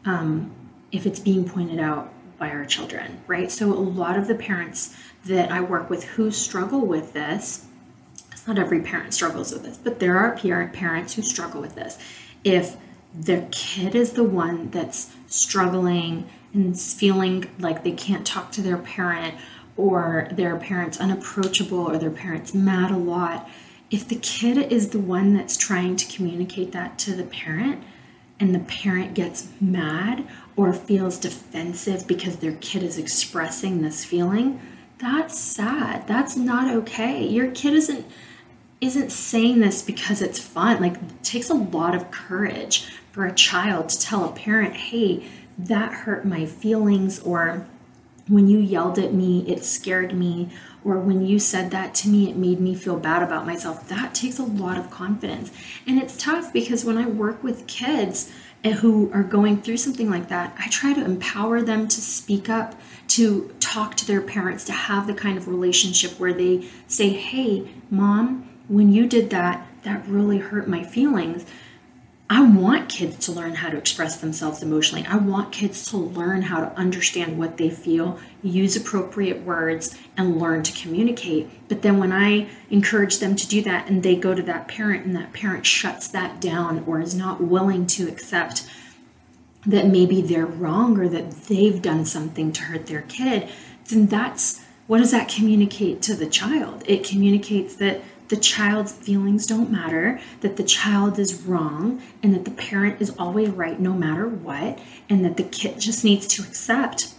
um, 0.05 0.51
if 0.91 1.07
it's 1.07 1.21
being 1.21 1.49
pointed 1.49 1.79
out 1.79 2.13
by 2.39 2.51
our 2.51 2.65
children, 2.65 3.21
right? 3.27 3.51
So 3.51 3.73
a 3.73 3.75
lot 3.75 4.19
of 4.19 4.27
the 4.27 4.35
parents 4.35 4.97
that 5.27 5.51
I 5.51 5.61
work 5.61 5.89
with 5.89 6.05
who 6.05 6.31
struggle 6.31 6.81
with 6.87 7.13
this, 7.13 7.67
not 8.47 8.59
every 8.59 8.81
parent 8.81 9.15
struggles 9.15 9.53
with 9.53 9.63
this, 9.63 9.79
but 9.79 10.01
there 10.01 10.19
are 10.19 10.37
parents 10.69 11.15
who 11.15 11.23
struggle 11.23 11.61
with 11.61 11.75
this. 11.75 11.99
If 12.45 12.77
the 13.15 13.47
kid 13.51 13.95
is 13.95 14.13
the 14.13 14.25
one 14.25 14.71
that's 14.71 15.13
struggling 15.29 16.29
and 16.53 16.79
feeling 16.79 17.49
like 17.59 17.85
they 17.85 17.93
can't 17.93 18.27
talk 18.27 18.53
to 18.53 18.63
their 18.63 18.79
parent 18.79 19.35
or 19.77 20.29
their 20.33 20.57
parent's 20.57 20.99
unapproachable 20.99 21.79
or 21.79 21.99
their 21.99 22.11
parent's 22.11 22.55
mad 22.55 22.91
a 22.91 22.97
lot, 22.97 23.49
if 23.91 24.09
the 24.09 24.17
kid 24.17 24.73
is 24.73 24.89
the 24.89 24.99
one 24.99 25.35
that's 25.35 25.57
trying 25.57 25.97
to 25.97 26.15
communicate 26.15 26.73
that 26.73 26.99
to 27.01 27.15
the 27.15 27.25
parent 27.25 27.83
and 28.39 28.55
the 28.55 28.61
parent 28.61 29.15
gets 29.15 29.49
mad 29.61 30.27
or 30.57 30.73
feels 30.73 31.19
defensive 31.19 32.07
because 32.07 32.37
their 32.37 32.57
kid 32.61 32.83
is 32.83 32.99
expressing 32.99 33.83
this 33.83 34.05
feeling, 34.05 34.61
that's 34.99 35.39
sad. 35.39 36.07
That's 36.07 36.37
not 36.37 36.75
okay. 36.75 37.27
Your 37.27 37.51
kid 37.51 37.75
isn't 37.75 38.07
isn't 38.79 39.11
saying 39.11 39.61
this 39.61 39.81
because 39.81 40.21
it's 40.21 40.39
fun. 40.39 40.81
Like 40.81 40.95
it 40.95 41.23
takes 41.23 41.49
a 41.49 41.55
lot 41.55 41.95
of 41.95 42.11
courage 42.11 42.87
for 43.11 43.25
a 43.25 43.33
child 43.33 43.89
to 43.91 44.01
tell 44.01 44.25
a 44.25 44.33
parent, 44.33 44.75
"Hey, 44.75 45.25
that 45.59 45.93
hurt 45.93 46.27
my 46.27 46.45
feelings," 46.45 47.21
or 47.21 47.67
when 48.29 48.49
you 48.49 48.59
yelled 48.59 48.99
at 48.99 49.15
me, 49.15 49.45
it 49.47 49.65
scared 49.65 50.15
me, 50.15 50.51
or 50.87 51.01
when 51.01 51.27
you 51.27 51.41
said 51.41 51.73
that 51.73 51.97
to 51.97 52.09
me, 52.09 52.31
it 52.31 52.37
made 52.37 52.61
me 52.61 52.73
feel 52.73 52.97
bad 52.97 53.21
about 53.21 53.45
myself. 53.45 53.89
That 53.89 54.15
takes 54.15 54.39
a 54.39 54.45
lot 54.45 54.79
of 54.79 54.89
confidence. 54.89 55.51
And 55.85 56.01
it's 56.01 56.17
tough 56.17 56.53
because 56.53 56.85
when 56.85 56.97
I 56.97 57.07
work 57.07 57.43
with 57.43 57.67
kids 57.67 58.33
eh, 58.63 58.71
who 58.71 59.11
are 59.13 59.25
going 59.25 59.63
through 59.63 59.79
something 59.79 60.09
like 60.09 60.29
that, 60.29 60.55
I 60.57 60.69
try 60.69 60.93
to 60.93 61.05
empower 61.05 61.61
them 61.61 61.89
to 61.89 62.01
speak 62.01 62.49
up, 62.49 62.77
to 63.09 63.53
talk 63.59 63.97
to 63.97 64.07
their 64.07 64.21
parents, 64.21 64.63
to 64.67 64.73
have 64.73 65.09
the 65.09 65.15
kind 65.15 65.37
of 65.37 65.49
relationship 65.49 66.21
where 66.21 66.33
they 66.33 66.69
say, 66.87 67.09
Hey, 67.09 67.69
mom, 67.91 68.49
when 68.69 68.93
you 68.93 69.09
did 69.09 69.31
that, 69.31 69.67
that 69.83 70.07
really 70.07 70.39
hurt 70.39 70.69
my 70.69 70.85
feelings 70.85 71.45
I 72.29 72.43
want 72.43 72.89
kids 72.89 73.25
to 73.27 73.33
learn 73.33 73.55
how 73.55 73.71
to 73.71 73.77
express 73.77 74.17
themselves 74.17 74.61
emotionally. 74.61 75.07
I 75.07 75.17
want 75.17 75.53
kids 75.53 75.89
to 75.91 75.97
learn 75.97 76.43
how 76.43 76.61
to 76.61 76.77
understand 76.77 77.39
what 77.39 77.57
they 77.57 77.71
feel, 77.71 78.19
use 78.43 78.75
appropriate 78.75 79.43
words, 79.43 79.97
and 80.17 80.41
learn 80.41 80.65
to 80.65 80.73
communicate. 80.73 81.49
But 81.69 81.83
then 81.83 81.99
when 81.99 82.11
I 82.11 82.49
encourage 82.69 83.21
them 83.21 83.37
to 83.37 83.47
do 83.47 83.63
that 83.63 83.89
and 83.89 84.03
they 84.03 84.17
go 84.17 84.35
to 84.35 84.43
that 84.43 84.67
parent 84.67 85.07
and 85.07 85.15
that 85.15 85.33
parent 85.33 85.67
shuts 85.67 86.09
that 86.09 86.41
down 86.41 86.83
or 86.85 87.01
is 87.01 87.15
not 87.15 87.41
willing 87.41 87.87
to 87.89 88.09
accept 88.09 88.69
that 89.65 89.87
maybe 89.87 90.21
they're 90.21 90.47
wrong 90.47 90.99
or 90.99 91.09
that 91.09 91.31
they've 91.31 91.81
done 91.81 92.05
something 92.05 92.53
to 92.53 92.63
hurt 92.63 92.87
their 92.87 93.03
kid, 93.03 93.49
then 93.89 94.07
that's 94.07 94.65
what 94.89 94.99
does 94.99 95.11
that 95.11 95.29
communicate 95.29 96.03
to 96.03 96.15
the 96.15 96.27
child? 96.27 96.83
It 96.87 97.05
communicates 97.05 97.75
that 97.77 98.03
the 98.29 98.37
child's 98.37 98.93
feelings 98.93 99.47
don't 99.47 99.71
matter, 99.71 100.21
that 100.41 100.57
the 100.57 100.65
child 100.65 101.19
is 101.19 101.43
wrong, 101.43 102.03
and 102.23 102.35
that 102.35 102.45
the 102.45 102.51
parent 102.51 103.01
is 103.01 103.15
always 103.19 103.51
right 103.51 103.79
no 103.79 103.93
matter 103.93 104.29
what, 104.29 104.79
and 105.09 105.25
that 105.25 105.37
the 105.37 105.45
kid 105.45 105.81
just 105.81 106.05
needs 106.05 106.27
to 106.27 106.43
accept 106.43 107.15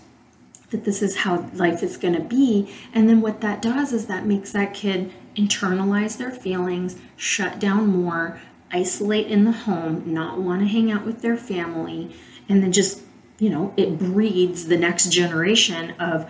that 0.69 0.83
this 0.83 1.01
is 1.01 1.17
how 1.17 1.49
life 1.53 1.81
is 1.81 1.97
going 1.97 2.13
to 2.13 2.21
be. 2.21 2.73
And 2.93 3.07
then 3.07 3.21
what 3.21 3.41
that 3.41 3.61
does 3.61 3.93
is 3.93 4.07
that 4.07 4.25
makes 4.25 4.51
that 4.51 4.73
kid 4.73 5.11
internalize 5.35 6.17
their 6.17 6.31
feelings, 6.31 6.97
shut 7.15 7.59
down 7.59 7.87
more, 7.87 8.39
isolate 8.71 9.27
in 9.27 9.45
the 9.45 9.51
home, 9.51 10.03
not 10.05 10.39
want 10.39 10.61
to 10.61 10.67
hang 10.67 10.91
out 10.91 11.05
with 11.05 11.21
their 11.21 11.37
family, 11.37 12.13
and 12.49 12.61
then 12.61 12.71
just, 12.71 13.01
you 13.39 13.49
know, 13.49 13.73
it 13.77 13.97
breeds 13.97 14.67
the 14.67 14.77
next 14.77 15.11
generation 15.11 15.91
of 15.91 16.29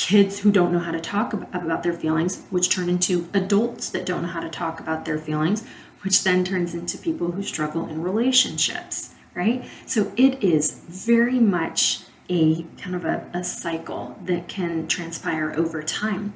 kids 0.00 0.38
who 0.38 0.50
don't 0.50 0.72
know 0.72 0.78
how 0.78 0.90
to 0.90 1.00
talk 1.00 1.34
about 1.34 1.82
their 1.82 1.92
feelings, 1.92 2.42
which 2.48 2.70
turn 2.70 2.88
into 2.88 3.28
adults 3.34 3.90
that 3.90 4.06
don't 4.06 4.22
know 4.22 4.28
how 4.28 4.40
to 4.40 4.48
talk 4.48 4.80
about 4.80 5.04
their 5.04 5.18
feelings, 5.18 5.62
which 6.00 6.24
then 6.24 6.42
turns 6.42 6.74
into 6.74 6.96
people 6.96 7.32
who 7.32 7.42
struggle 7.42 7.86
in 7.86 8.00
relationships, 8.00 9.14
right? 9.34 9.62
So 9.84 10.10
it 10.16 10.42
is 10.42 10.80
very 10.88 11.38
much 11.38 12.00
a 12.30 12.62
kind 12.78 12.96
of 12.96 13.04
a, 13.04 13.26
a 13.34 13.44
cycle 13.44 14.18
that 14.24 14.48
can 14.48 14.86
transpire 14.88 15.52
over 15.54 15.82
time. 15.82 16.32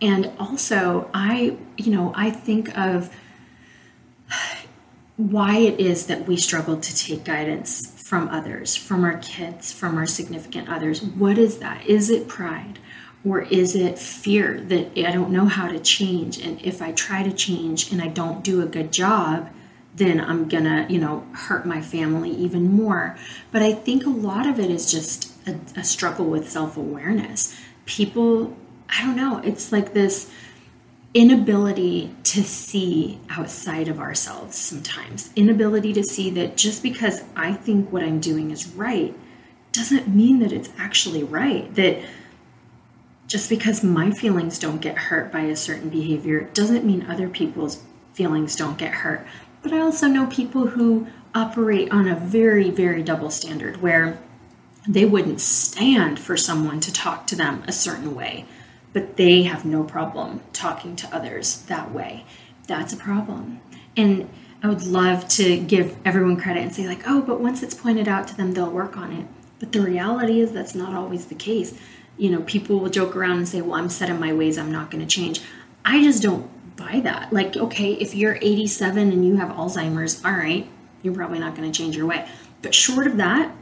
And 0.00 0.32
also, 0.38 1.10
I, 1.12 1.58
you 1.76 1.90
know, 1.90 2.12
I 2.14 2.30
think 2.30 2.76
of 2.76 3.14
why 5.18 5.58
it 5.58 5.78
is 5.78 6.06
that 6.06 6.26
we 6.26 6.38
struggle 6.38 6.78
to 6.78 6.96
take 6.96 7.24
guidance 7.24 7.95
from 8.06 8.28
others, 8.28 8.76
from 8.76 9.02
our 9.02 9.18
kids, 9.18 9.72
from 9.72 9.98
our 9.98 10.06
significant 10.06 10.68
others. 10.68 11.02
What 11.02 11.36
is 11.36 11.58
that? 11.58 11.84
Is 11.86 12.08
it 12.08 12.28
pride? 12.28 12.78
Or 13.24 13.40
is 13.40 13.74
it 13.74 13.98
fear 13.98 14.60
that 14.60 14.96
I 14.96 15.10
don't 15.10 15.32
know 15.32 15.46
how 15.46 15.66
to 15.66 15.80
change? 15.80 16.38
And 16.38 16.62
if 16.62 16.80
I 16.80 16.92
try 16.92 17.24
to 17.24 17.32
change 17.32 17.90
and 17.90 18.00
I 18.00 18.06
don't 18.06 18.44
do 18.44 18.62
a 18.62 18.66
good 18.66 18.92
job, 18.92 19.50
then 19.92 20.20
I'm 20.20 20.48
gonna, 20.48 20.86
you 20.88 21.00
know, 21.00 21.26
hurt 21.32 21.66
my 21.66 21.82
family 21.82 22.30
even 22.30 22.70
more. 22.70 23.18
But 23.50 23.62
I 23.62 23.72
think 23.72 24.06
a 24.06 24.10
lot 24.10 24.46
of 24.46 24.60
it 24.60 24.70
is 24.70 24.88
just 24.88 25.32
a, 25.44 25.58
a 25.74 25.82
struggle 25.82 26.26
with 26.26 26.48
self 26.48 26.76
awareness. 26.76 27.56
People, 27.86 28.56
I 28.88 29.04
don't 29.04 29.16
know, 29.16 29.38
it's 29.38 29.72
like 29.72 29.94
this 29.94 30.30
inability 31.16 32.14
to 32.22 32.44
see 32.44 33.18
outside 33.30 33.88
of 33.88 33.98
ourselves 33.98 34.54
sometimes. 34.54 35.30
Inability 35.34 35.94
to 35.94 36.04
see 36.04 36.28
that 36.28 36.58
just 36.58 36.82
because 36.82 37.24
I 37.34 37.54
think 37.54 37.90
what 37.90 38.02
I'm 38.02 38.20
doing 38.20 38.50
is 38.50 38.68
right 38.68 39.16
doesn't 39.72 40.14
mean 40.14 40.40
that 40.40 40.52
it's 40.52 40.68
actually 40.76 41.24
right. 41.24 41.74
That 41.74 42.04
just 43.26 43.48
because 43.48 43.82
my 43.82 44.10
feelings 44.10 44.58
don't 44.58 44.82
get 44.82 44.98
hurt 44.98 45.32
by 45.32 45.40
a 45.40 45.56
certain 45.56 45.88
behavior 45.88 46.50
doesn't 46.52 46.84
mean 46.84 47.06
other 47.08 47.30
people's 47.30 47.82
feelings 48.12 48.54
don't 48.54 48.76
get 48.76 48.92
hurt. 48.92 49.26
But 49.62 49.72
I 49.72 49.80
also 49.80 50.08
know 50.08 50.26
people 50.26 50.66
who 50.66 51.06
operate 51.34 51.90
on 51.90 52.06
a 52.06 52.14
very, 52.14 52.68
very 52.68 53.02
double 53.02 53.30
standard 53.30 53.80
where 53.80 54.18
they 54.86 55.06
wouldn't 55.06 55.40
stand 55.40 56.20
for 56.20 56.36
someone 56.36 56.80
to 56.80 56.92
talk 56.92 57.26
to 57.28 57.36
them 57.36 57.62
a 57.66 57.72
certain 57.72 58.14
way 58.14 58.44
but 58.96 59.18
they 59.18 59.42
have 59.42 59.66
no 59.66 59.84
problem 59.84 60.40
talking 60.54 60.96
to 60.96 61.14
others 61.14 61.60
that 61.64 61.92
way. 61.92 62.24
That's 62.66 62.94
a 62.94 62.96
problem. 62.96 63.60
And 63.94 64.26
I 64.62 64.68
would 64.68 64.84
love 64.86 65.28
to 65.36 65.58
give 65.58 65.98
everyone 66.02 66.40
credit 66.40 66.62
and 66.62 66.74
say, 66.74 66.86
like, 66.86 67.02
oh, 67.06 67.20
but 67.20 67.38
once 67.38 67.62
it's 67.62 67.74
pointed 67.74 68.08
out 68.08 68.26
to 68.28 68.34
them, 68.34 68.52
they'll 68.52 68.70
work 68.70 68.96
on 68.96 69.12
it. 69.12 69.26
But 69.58 69.72
the 69.72 69.82
reality 69.82 70.40
is 70.40 70.50
that's 70.50 70.74
not 70.74 70.94
always 70.94 71.26
the 71.26 71.34
case. 71.34 71.78
You 72.16 72.30
know, 72.30 72.40
people 72.40 72.80
will 72.80 72.88
joke 72.88 73.14
around 73.14 73.36
and 73.36 73.46
say, 73.46 73.60
well, 73.60 73.74
I'm 73.74 73.90
set 73.90 74.08
in 74.08 74.18
my 74.18 74.32
ways, 74.32 74.56
I'm 74.56 74.72
not 74.72 74.90
going 74.90 75.06
to 75.06 75.14
change. 75.14 75.42
I 75.84 76.02
just 76.02 76.22
don't 76.22 76.48
buy 76.74 77.00
that. 77.00 77.34
Like, 77.34 77.54
okay, 77.54 77.92
if 77.92 78.14
you're 78.14 78.38
87 78.40 79.12
and 79.12 79.26
you 79.26 79.36
have 79.36 79.50
Alzheimer's, 79.50 80.24
all 80.24 80.32
right, 80.32 80.66
you're 81.02 81.12
probably 81.12 81.38
not 81.38 81.54
going 81.54 81.70
to 81.70 81.78
change 81.78 81.98
your 81.98 82.06
way. 82.06 82.26
But 82.62 82.74
short 82.74 83.06
of 83.06 83.18
that, 83.18 83.54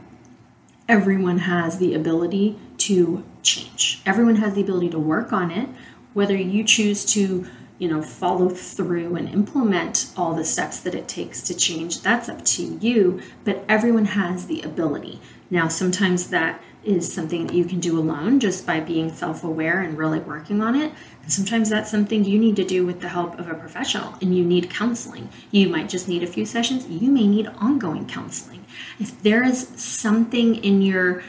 everyone 0.87 1.39
has 1.39 1.77
the 1.77 1.93
ability 1.93 2.57
to 2.77 3.25
change. 3.45 4.01
Everyone 4.05 4.35
has 4.37 4.53
the 4.55 4.61
ability 4.61 4.89
to 4.89 4.99
work 4.99 5.31
on 5.31 5.51
it, 5.51 5.69
whether 6.13 6.35
you 6.35 6.63
choose 6.63 7.05
to, 7.05 7.45
you 7.77 7.87
know, 7.87 8.01
follow 8.01 8.49
through 8.49 9.15
and 9.15 9.29
implement 9.29 10.11
all 10.17 10.33
the 10.33 10.43
steps 10.43 10.79
that 10.81 10.95
it 10.95 11.07
takes 11.07 11.41
to 11.43 11.53
change, 11.53 12.01
that's 12.01 12.27
up 12.27 12.43
to 12.45 12.63
you, 12.63 13.21
but 13.43 13.63
everyone 13.69 14.05
has 14.05 14.47
the 14.47 14.61
ability. 14.61 15.21
Now, 15.49 15.67
sometimes 15.67 16.29
that 16.29 16.61
is 16.83 17.11
something 17.11 17.47
that 17.47 17.55
you 17.55 17.65
can 17.65 17.79
do 17.79 17.99
alone 17.99 18.39
just 18.39 18.65
by 18.65 18.79
being 18.79 19.11
self 19.11 19.43
aware 19.43 19.81
and 19.81 19.97
really 19.97 20.19
working 20.19 20.61
on 20.61 20.75
it. 20.75 20.93
And 21.23 21.31
sometimes 21.31 21.69
that's 21.69 21.89
something 21.89 22.23
you 22.23 22.39
need 22.39 22.55
to 22.57 22.63
do 22.63 22.85
with 22.85 23.01
the 23.01 23.09
help 23.09 23.39
of 23.39 23.49
a 23.49 23.55
professional 23.55 24.13
and 24.21 24.35
you 24.35 24.45
need 24.45 24.69
counseling. 24.69 25.29
You 25.51 25.69
might 25.69 25.89
just 25.89 26.07
need 26.07 26.23
a 26.23 26.27
few 26.27 26.45
sessions, 26.45 26.87
you 26.87 27.11
may 27.11 27.27
need 27.27 27.47
ongoing 27.59 28.07
counseling. 28.07 28.65
If 28.99 29.21
there 29.23 29.43
is 29.43 29.67
something 29.75 30.55
in 30.63 30.81
your 30.81 31.23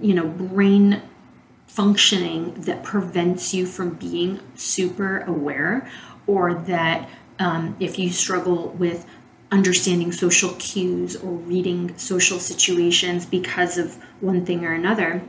you 0.00 0.14
know 0.14 0.26
brain 0.26 1.02
functioning 1.74 2.52
that 2.60 2.82
prevents 2.82 3.54
you 3.54 3.64
from 3.64 3.94
being 3.94 4.40
super 4.54 5.20
aware 5.20 5.88
or 6.26 6.52
that 6.54 7.08
um, 7.38 7.74
if 7.80 7.98
you 7.98 8.10
struggle 8.10 8.68
with 8.70 9.06
understanding 9.50 10.12
social 10.12 10.50
cues 10.58 11.16
or 11.16 11.32
reading 11.32 11.96
social 11.96 12.38
situations 12.38 13.24
because 13.24 13.78
of 13.78 13.96
one 14.20 14.44
thing 14.44 14.64
or 14.64 14.72
another 14.72 15.22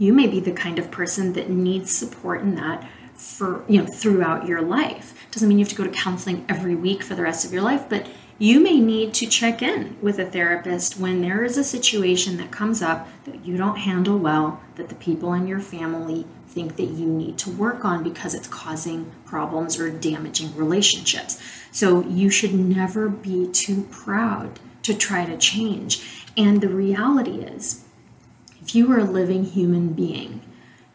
you 0.00 0.12
may 0.12 0.26
be 0.26 0.40
the 0.40 0.50
kind 0.50 0.78
of 0.78 0.90
person 0.90 1.34
that 1.34 1.50
needs 1.50 1.94
support 1.94 2.40
in 2.40 2.56
that 2.56 2.88
for 3.14 3.62
you 3.68 3.80
know 3.80 3.86
throughout 3.86 4.48
your 4.48 4.62
life. 4.62 5.14
Doesn't 5.30 5.46
mean 5.48 5.58
you 5.58 5.64
have 5.64 5.70
to 5.70 5.76
go 5.76 5.84
to 5.84 5.90
counseling 5.90 6.44
every 6.48 6.74
week 6.74 7.02
for 7.02 7.14
the 7.14 7.22
rest 7.22 7.44
of 7.44 7.52
your 7.52 7.62
life 7.62 7.84
but 7.88 8.08
you 8.40 8.58
may 8.58 8.80
need 8.80 9.12
to 9.12 9.26
check 9.26 9.60
in 9.60 9.98
with 10.00 10.18
a 10.18 10.24
therapist 10.24 10.98
when 10.98 11.20
there 11.20 11.44
is 11.44 11.58
a 11.58 11.62
situation 11.62 12.38
that 12.38 12.50
comes 12.50 12.80
up 12.80 13.06
that 13.26 13.44
you 13.44 13.58
don't 13.58 13.76
handle 13.76 14.16
well, 14.16 14.62
that 14.76 14.88
the 14.88 14.94
people 14.94 15.34
in 15.34 15.46
your 15.46 15.60
family 15.60 16.26
think 16.48 16.76
that 16.76 16.88
you 16.88 17.04
need 17.04 17.36
to 17.36 17.50
work 17.50 17.84
on 17.84 18.02
because 18.02 18.34
it's 18.34 18.48
causing 18.48 19.12
problems 19.26 19.78
or 19.78 19.90
damaging 19.90 20.56
relationships. 20.56 21.38
So 21.70 22.02
you 22.04 22.30
should 22.30 22.54
never 22.54 23.10
be 23.10 23.46
too 23.52 23.82
proud 23.90 24.58
to 24.84 24.94
try 24.94 25.26
to 25.26 25.36
change. 25.36 26.24
And 26.34 26.62
the 26.62 26.70
reality 26.70 27.42
is, 27.42 27.84
if 28.62 28.74
you 28.74 28.90
are 28.90 29.00
a 29.00 29.04
living 29.04 29.44
human 29.44 29.92
being 29.92 30.40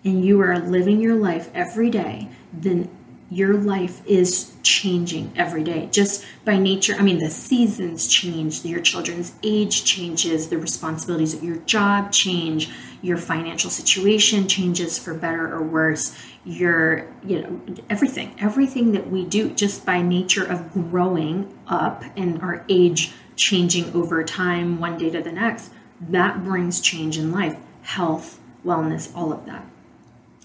and 0.04 0.26
you 0.26 0.42
are 0.42 0.58
living 0.58 1.00
your 1.00 1.16
life 1.16 1.52
every 1.54 1.92
day, 1.92 2.28
then 2.52 2.90
your 3.36 3.54
life 3.54 4.02
is 4.08 4.54
changing 4.64 5.34
every 5.36 5.62
day. 5.62 5.90
Just 5.92 6.26
by 6.46 6.58
nature 6.58 6.96
i 6.98 7.02
mean 7.02 7.18
the 7.18 7.30
seasons 7.30 8.08
change 8.08 8.64
your 8.64 8.80
children's 8.80 9.34
age 9.44 9.84
changes 9.84 10.48
the 10.48 10.58
responsibilities 10.58 11.34
of 11.34 11.44
your 11.44 11.58
job 11.58 12.12
change 12.12 12.70
your 13.02 13.18
financial 13.18 13.70
situation 13.70 14.48
changes 14.48 14.98
for 14.98 15.14
better 15.14 15.54
or 15.54 15.62
worse. 15.62 16.18
Your 16.44 17.08
you 17.26 17.42
know 17.42 17.62
everything 17.90 18.36
everything 18.40 18.92
that 18.94 19.10
we 19.10 19.26
do 19.26 19.50
just 19.52 19.86
by 19.86 20.02
nature 20.02 20.46
of 20.46 20.72
growing 20.74 21.58
up 21.68 22.04
and 22.16 22.42
our 22.42 22.64
age 22.70 23.12
changing 23.36 23.94
over 23.94 24.24
time 24.24 24.80
one 24.80 24.98
day 24.98 25.10
to 25.10 25.22
the 25.22 25.32
next 25.32 25.72
that 26.00 26.44
brings 26.44 26.80
change 26.80 27.18
in 27.18 27.32
life 27.32 27.58
health 27.82 28.40
wellness 28.66 29.16
all 29.16 29.32
of 29.32 29.46
that. 29.46 29.66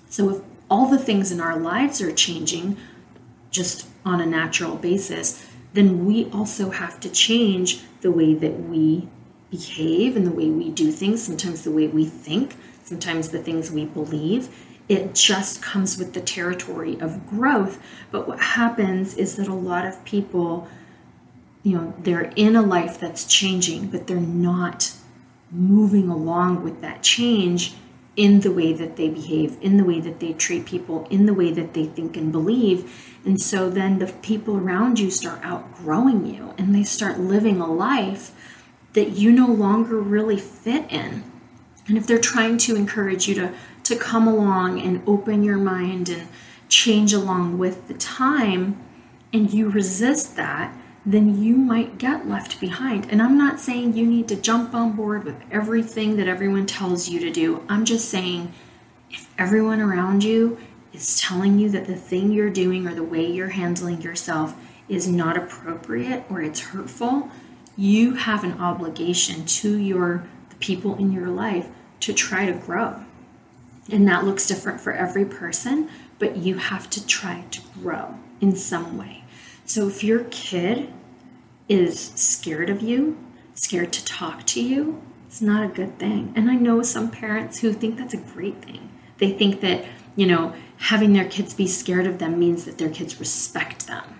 So 0.08 0.28
if 0.30 0.42
all 0.70 0.86
the 0.86 0.98
things 0.98 1.32
in 1.32 1.40
our 1.40 1.58
lives 1.58 2.00
are 2.00 2.12
changing 2.12 2.76
just 3.50 3.86
on 4.04 4.20
a 4.20 4.26
natural 4.26 4.76
basis, 4.76 5.44
then 5.72 6.06
we 6.06 6.30
also 6.30 6.70
have 6.70 7.00
to 7.00 7.10
change 7.10 7.82
the 8.00 8.10
way 8.10 8.34
that 8.34 8.60
we 8.60 9.08
behave 9.50 10.16
and 10.16 10.26
the 10.26 10.32
way 10.32 10.48
we 10.48 10.70
do 10.70 10.92
things, 10.92 11.22
sometimes 11.22 11.62
the 11.62 11.70
way 11.70 11.88
we 11.88 12.04
think, 12.04 12.56
sometimes 12.84 13.30
the 13.30 13.42
things 13.42 13.70
we 13.70 13.84
believe. 13.84 14.48
It 14.88 15.14
just 15.14 15.60
comes 15.60 15.98
with 15.98 16.14
the 16.14 16.20
territory 16.20 16.98
of 17.00 17.28
growth. 17.28 17.80
But 18.10 18.26
what 18.26 18.40
happens 18.40 19.14
is 19.14 19.36
that 19.36 19.48
a 19.48 19.54
lot 19.54 19.86
of 19.86 20.04
people, 20.04 20.68
you 21.62 21.76
know, 21.76 21.94
they're 21.98 22.32
in 22.36 22.56
a 22.56 22.62
life 22.62 22.98
that's 22.98 23.24
changing, 23.24 23.88
but 23.88 24.06
they're 24.06 24.18
not 24.18 24.92
moving 25.50 26.08
along 26.08 26.62
with 26.62 26.80
that 26.80 27.02
change 27.02 27.74
in 28.16 28.40
the 28.40 28.50
way 28.50 28.72
that 28.72 28.96
they 28.96 29.08
behave, 29.08 29.56
in 29.62 29.76
the 29.76 29.84
way 29.84 30.00
that 30.00 30.20
they 30.20 30.32
treat 30.32 30.66
people, 30.66 31.06
in 31.10 31.26
the 31.26 31.34
way 31.34 31.50
that 31.52 31.74
they 31.74 31.86
think 31.86 32.16
and 32.16 32.32
believe. 32.32 33.18
And 33.24 33.40
so 33.40 33.70
then 33.70 33.98
the 33.98 34.06
people 34.06 34.56
around 34.56 34.98
you 34.98 35.10
start 35.10 35.40
outgrowing 35.42 36.26
you 36.26 36.54
and 36.58 36.74
they 36.74 36.82
start 36.82 37.20
living 37.20 37.60
a 37.60 37.72
life 37.72 38.32
that 38.92 39.10
you 39.10 39.30
no 39.30 39.46
longer 39.46 40.00
really 40.00 40.38
fit 40.38 40.90
in. 40.90 41.24
And 41.86 41.96
if 41.96 42.06
they're 42.06 42.18
trying 42.18 42.58
to 42.58 42.76
encourage 42.76 43.28
you 43.28 43.34
to, 43.36 43.54
to 43.84 43.96
come 43.96 44.26
along 44.26 44.80
and 44.80 45.02
open 45.06 45.42
your 45.42 45.56
mind 45.56 46.08
and 46.08 46.28
change 46.68 47.12
along 47.12 47.58
with 47.58 47.88
the 47.88 47.94
time, 47.94 48.80
and 49.32 49.52
you 49.52 49.70
resist 49.70 50.36
that, 50.36 50.76
then 51.04 51.42
you 51.42 51.56
might 51.56 51.98
get 51.98 52.28
left 52.28 52.60
behind. 52.60 53.06
And 53.10 53.22
I'm 53.22 53.38
not 53.38 53.58
saying 53.58 53.94
you 53.94 54.06
need 54.06 54.28
to 54.28 54.36
jump 54.36 54.74
on 54.74 54.92
board 54.92 55.24
with 55.24 55.36
everything 55.50 56.16
that 56.16 56.28
everyone 56.28 56.66
tells 56.66 57.08
you 57.08 57.20
to 57.20 57.30
do. 57.30 57.64
I'm 57.68 57.84
just 57.84 58.08
saying 58.08 58.52
if 59.10 59.28
everyone 59.38 59.80
around 59.80 60.24
you 60.24 60.58
is 60.92 61.20
telling 61.20 61.58
you 61.58 61.70
that 61.70 61.86
the 61.86 61.96
thing 61.96 62.32
you're 62.32 62.50
doing 62.50 62.86
or 62.86 62.94
the 62.94 63.02
way 63.02 63.24
you're 63.24 63.48
handling 63.48 64.02
yourself 64.02 64.54
is 64.88 65.08
not 65.08 65.36
appropriate 65.36 66.24
or 66.28 66.42
it's 66.42 66.60
hurtful, 66.60 67.30
you 67.76 68.14
have 68.14 68.44
an 68.44 68.60
obligation 68.60 69.44
to 69.46 69.78
your 69.78 70.24
the 70.50 70.56
people 70.56 70.96
in 70.96 71.12
your 71.12 71.28
life 71.28 71.68
to 72.00 72.12
try 72.12 72.44
to 72.44 72.52
grow. 72.52 73.04
And 73.90 74.06
that 74.06 74.24
looks 74.24 74.46
different 74.46 74.80
for 74.80 74.92
every 74.92 75.24
person, 75.24 75.88
but 76.18 76.36
you 76.36 76.58
have 76.58 76.90
to 76.90 77.06
try 77.06 77.44
to 77.50 77.60
grow 77.80 78.16
in 78.40 78.54
some 78.54 78.98
way. 78.98 79.19
So 79.70 79.86
if 79.86 80.02
your 80.02 80.24
kid 80.32 80.92
is 81.68 82.10
scared 82.16 82.70
of 82.70 82.82
you, 82.82 83.16
scared 83.54 83.92
to 83.92 84.04
talk 84.04 84.44
to 84.46 84.60
you, 84.60 85.00
it's 85.28 85.40
not 85.40 85.62
a 85.62 85.72
good 85.72 85.96
thing. 85.96 86.32
And 86.34 86.50
I 86.50 86.56
know 86.56 86.82
some 86.82 87.08
parents 87.08 87.60
who 87.60 87.72
think 87.72 87.96
that's 87.96 88.12
a 88.12 88.16
great 88.16 88.64
thing. 88.64 88.90
They 89.18 89.30
think 89.30 89.60
that, 89.60 89.84
you 90.16 90.26
know, 90.26 90.54
having 90.78 91.12
their 91.12 91.24
kids 91.24 91.54
be 91.54 91.68
scared 91.68 92.08
of 92.08 92.18
them 92.18 92.36
means 92.36 92.64
that 92.64 92.78
their 92.78 92.90
kids 92.90 93.20
respect 93.20 93.86
them 93.86 94.16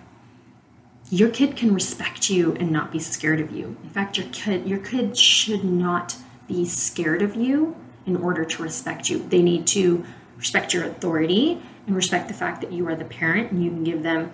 your 1.12 1.28
kid 1.28 1.56
can 1.56 1.74
respect 1.74 2.30
you 2.30 2.54
and 2.54 2.70
not 2.70 2.92
be 2.92 3.00
scared 3.00 3.40
of 3.40 3.50
you. 3.50 3.76
In 3.82 3.90
fact, 3.90 4.16
your 4.16 4.28
kid 4.28 4.68
your 4.68 4.78
kid 4.78 5.16
should 5.16 5.64
not 5.64 6.16
be 6.46 6.64
scared 6.64 7.20
of 7.20 7.34
you 7.34 7.74
in 8.06 8.16
order 8.16 8.44
to 8.44 8.62
respect 8.62 9.10
you. 9.10 9.18
They 9.18 9.42
need 9.42 9.66
to 9.68 10.04
respect 10.38 10.72
your 10.72 10.84
authority 10.84 11.60
and 11.88 11.96
respect 11.96 12.28
the 12.28 12.34
fact 12.34 12.60
that 12.60 12.70
you 12.70 12.86
are 12.86 12.94
the 12.94 13.04
parent 13.04 13.50
and 13.50 13.64
you 13.64 13.70
can 13.70 13.82
give 13.82 14.04
them 14.04 14.32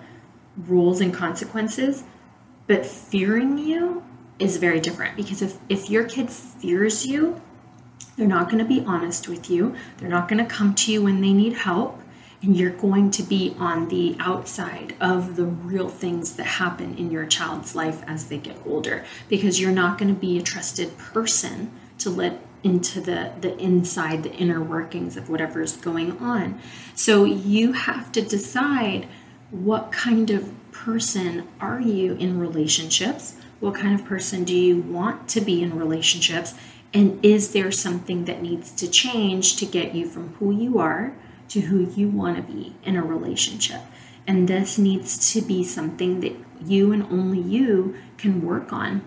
rules 0.65 1.01
and 1.01 1.13
consequences. 1.13 2.03
But 2.67 2.85
fearing 2.85 3.57
you 3.57 4.03
is 4.39 4.57
very 4.57 4.79
different 4.79 5.15
because 5.15 5.41
if, 5.41 5.57
if 5.69 5.89
your 5.89 6.03
kid 6.03 6.29
fears 6.29 7.05
you, 7.05 7.41
they're 8.17 8.27
not 8.27 8.49
going 8.49 8.59
to 8.59 8.65
be 8.65 8.83
honest 8.85 9.27
with 9.27 9.49
you. 9.49 9.75
They're 9.97 10.09
not 10.09 10.27
going 10.27 10.43
to 10.43 10.49
come 10.49 10.73
to 10.75 10.91
you 10.91 11.03
when 11.03 11.21
they 11.21 11.33
need 11.33 11.53
help 11.53 12.01
and 12.41 12.55
you're 12.55 12.71
going 12.71 13.09
to 13.11 13.23
be 13.23 13.55
on 13.57 13.89
the 13.89 14.15
outside 14.19 14.95
of 14.99 15.35
the 15.35 15.45
real 15.45 15.89
things 15.89 16.35
that 16.35 16.45
happen 16.45 16.95
in 16.97 17.11
your 17.11 17.25
child's 17.25 17.75
life 17.75 18.03
as 18.05 18.27
they 18.27 18.37
get 18.37 18.57
older 18.65 19.03
because 19.27 19.59
you're 19.59 19.71
not 19.71 19.97
going 19.97 20.13
to 20.13 20.19
be 20.19 20.37
a 20.37 20.41
trusted 20.41 20.97
person 20.97 21.71
to 21.97 22.09
let 22.09 22.39
into 22.63 22.99
the 22.99 23.31
the 23.39 23.55
inside 23.57 24.23
the 24.23 24.33
inner 24.33 24.61
workings 24.61 25.15
of 25.15 25.29
whatever's 25.29 25.77
going 25.77 26.17
on 26.17 26.59
so 26.95 27.23
you 27.23 27.71
have 27.71 28.11
to 28.11 28.21
decide 28.21 29.07
what 29.51 29.91
kind 29.91 30.29
of 30.29 30.53
person 30.71 31.47
are 31.59 31.81
you 31.81 32.13
in 32.15 32.39
relationships 32.39 33.35
what 33.59 33.73
kind 33.73 33.99
of 33.99 34.05
person 34.05 34.43
do 34.43 34.55
you 34.55 34.77
want 34.81 35.27
to 35.27 35.41
be 35.41 35.63
in 35.63 35.77
relationships 35.77 36.53
and 36.93 37.23
is 37.25 37.51
there 37.53 37.71
something 37.71 38.25
that 38.25 38.41
needs 38.41 38.71
to 38.71 38.87
change 38.87 39.55
to 39.57 39.65
get 39.65 39.95
you 39.95 40.07
from 40.07 40.33
who 40.35 40.51
you 40.51 40.79
are 40.79 41.13
to 41.49 41.61
who 41.61 41.89
you 41.95 42.09
want 42.09 42.37
to 42.37 42.53
be 42.53 42.75
in 42.83 42.95
a 42.95 43.03
relationship. 43.03 43.81
And 44.25 44.47
this 44.47 44.77
needs 44.77 45.31
to 45.33 45.41
be 45.41 45.63
something 45.63 46.19
that 46.21 46.35
you 46.61 46.91
and 46.91 47.03
only 47.03 47.39
you 47.39 47.95
can 48.17 48.45
work 48.45 48.73
on. 48.73 49.01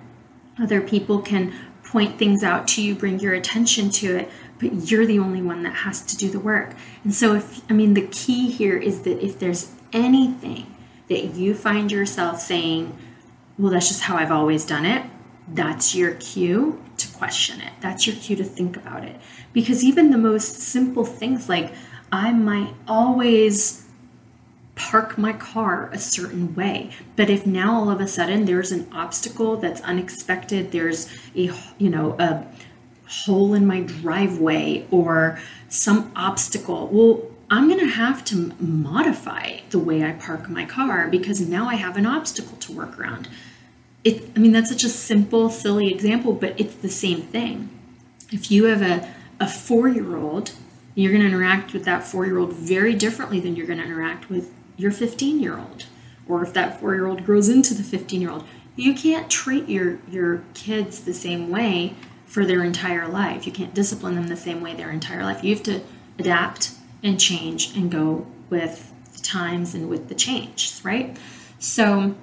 Other 0.58 0.80
people 0.80 1.20
can 1.20 1.52
point 1.84 2.18
things 2.18 2.42
out 2.42 2.68
to 2.68 2.82
you, 2.82 2.94
bring 2.94 3.18
your 3.18 3.34
attention 3.34 3.90
to 3.90 4.16
it, 4.16 4.30
but 4.58 4.90
you're 4.90 5.06
the 5.06 5.18
only 5.18 5.42
one 5.42 5.62
that 5.64 5.74
has 5.74 6.02
to 6.02 6.16
do 6.16 6.30
the 6.30 6.38
work. 6.38 6.74
And 7.04 7.14
so, 7.14 7.34
if 7.34 7.60
I 7.68 7.74
mean, 7.74 7.94
the 7.94 8.06
key 8.06 8.50
here 8.50 8.76
is 8.76 9.02
that 9.02 9.22
if 9.24 9.38
there's 9.38 9.72
anything 9.92 10.74
that 11.08 11.34
you 11.34 11.54
find 11.54 11.90
yourself 11.90 12.40
saying, 12.40 12.96
well, 13.58 13.72
that's 13.72 13.88
just 13.88 14.02
how 14.02 14.16
I've 14.16 14.30
always 14.30 14.64
done 14.64 14.86
it, 14.86 15.04
that's 15.48 15.94
your 15.94 16.14
cue 16.14 16.82
to 16.96 17.08
question 17.16 17.60
it. 17.60 17.72
That's 17.80 18.06
your 18.06 18.16
cue 18.16 18.36
to 18.36 18.44
think 18.44 18.76
about 18.76 19.04
it. 19.04 19.20
Because 19.52 19.82
even 19.82 20.10
the 20.10 20.18
most 20.18 20.58
simple 20.58 21.04
things 21.04 21.48
like, 21.48 21.72
I 22.12 22.32
might 22.32 22.74
always 22.86 23.86
park 24.74 25.18
my 25.18 25.32
car 25.32 25.90
a 25.92 25.98
certain 25.98 26.54
way. 26.54 26.90
But 27.16 27.28
if 27.28 27.46
now 27.46 27.74
all 27.74 27.90
of 27.90 28.00
a 28.00 28.08
sudden 28.08 28.46
there's 28.46 28.72
an 28.72 28.88
obstacle 28.92 29.56
that's 29.56 29.80
unexpected, 29.82 30.72
there's 30.72 31.06
a 31.36 31.52
you 31.78 31.90
know 31.90 32.16
a 32.18 32.46
hole 33.06 33.54
in 33.54 33.66
my 33.66 33.80
driveway 33.80 34.86
or 34.90 35.38
some 35.68 36.10
obstacle, 36.16 36.88
well, 36.88 37.29
I'm 37.50 37.66
going 37.68 37.80
to 37.80 37.86
have 37.86 38.24
to 38.26 38.52
modify 38.60 39.60
the 39.70 39.78
way 39.78 40.04
I 40.04 40.12
park 40.12 40.48
my 40.48 40.64
car 40.64 41.08
because 41.08 41.40
now 41.40 41.68
I 41.68 41.74
have 41.74 41.96
an 41.96 42.06
obstacle 42.06 42.56
to 42.58 42.72
work 42.72 42.98
around. 42.98 43.28
It, 44.04 44.30
I 44.36 44.38
mean, 44.38 44.52
that's 44.52 44.70
such 44.70 44.84
a 44.84 44.88
simple, 44.88 45.50
silly 45.50 45.92
example, 45.92 46.32
but 46.32 46.58
it's 46.58 46.76
the 46.76 46.88
same 46.88 47.22
thing. 47.22 47.68
If 48.30 48.50
you 48.50 48.64
have 48.64 48.82
a, 48.82 49.12
a 49.40 49.48
four 49.48 49.88
year 49.88 50.16
old 50.16 50.52
you're 50.94 51.12
going 51.12 51.22
to 51.22 51.28
interact 51.28 51.72
with 51.72 51.84
that 51.84 52.04
four 52.04 52.26
year 52.26 52.38
old 52.38 52.52
very 52.52 52.94
differently 52.94 53.40
than 53.40 53.56
you're 53.56 53.66
going 53.66 53.78
to 53.78 53.84
interact 53.84 54.28
with 54.28 54.52
your 54.76 54.90
15 54.90 55.40
year 55.40 55.58
old. 55.58 55.86
Or 56.28 56.42
if 56.42 56.52
that 56.54 56.80
four 56.80 56.94
year 56.94 57.06
old 57.06 57.24
grows 57.24 57.48
into 57.48 57.74
the 57.74 57.82
15 57.82 58.20
year 58.20 58.30
old, 58.30 58.44
you 58.76 58.94
can't 58.94 59.30
treat 59.30 59.68
your, 59.68 59.98
your 60.10 60.42
kids 60.54 61.00
the 61.00 61.14
same 61.14 61.50
way 61.50 61.94
for 62.26 62.44
their 62.44 62.62
entire 62.62 63.08
life. 63.08 63.46
You 63.46 63.52
can't 63.52 63.74
discipline 63.74 64.14
them 64.14 64.28
the 64.28 64.36
same 64.36 64.60
way 64.60 64.74
their 64.74 64.90
entire 64.90 65.24
life. 65.24 65.42
You 65.42 65.54
have 65.54 65.64
to 65.64 65.80
adapt 66.18 66.69
and 67.02 67.18
change 67.20 67.76
and 67.76 67.90
go 67.90 68.26
with 68.48 68.92
the 69.12 69.20
times 69.20 69.74
and 69.74 69.88
with 69.88 70.08
the 70.08 70.14
change, 70.14 70.80
right? 70.82 71.16
So 71.58 72.14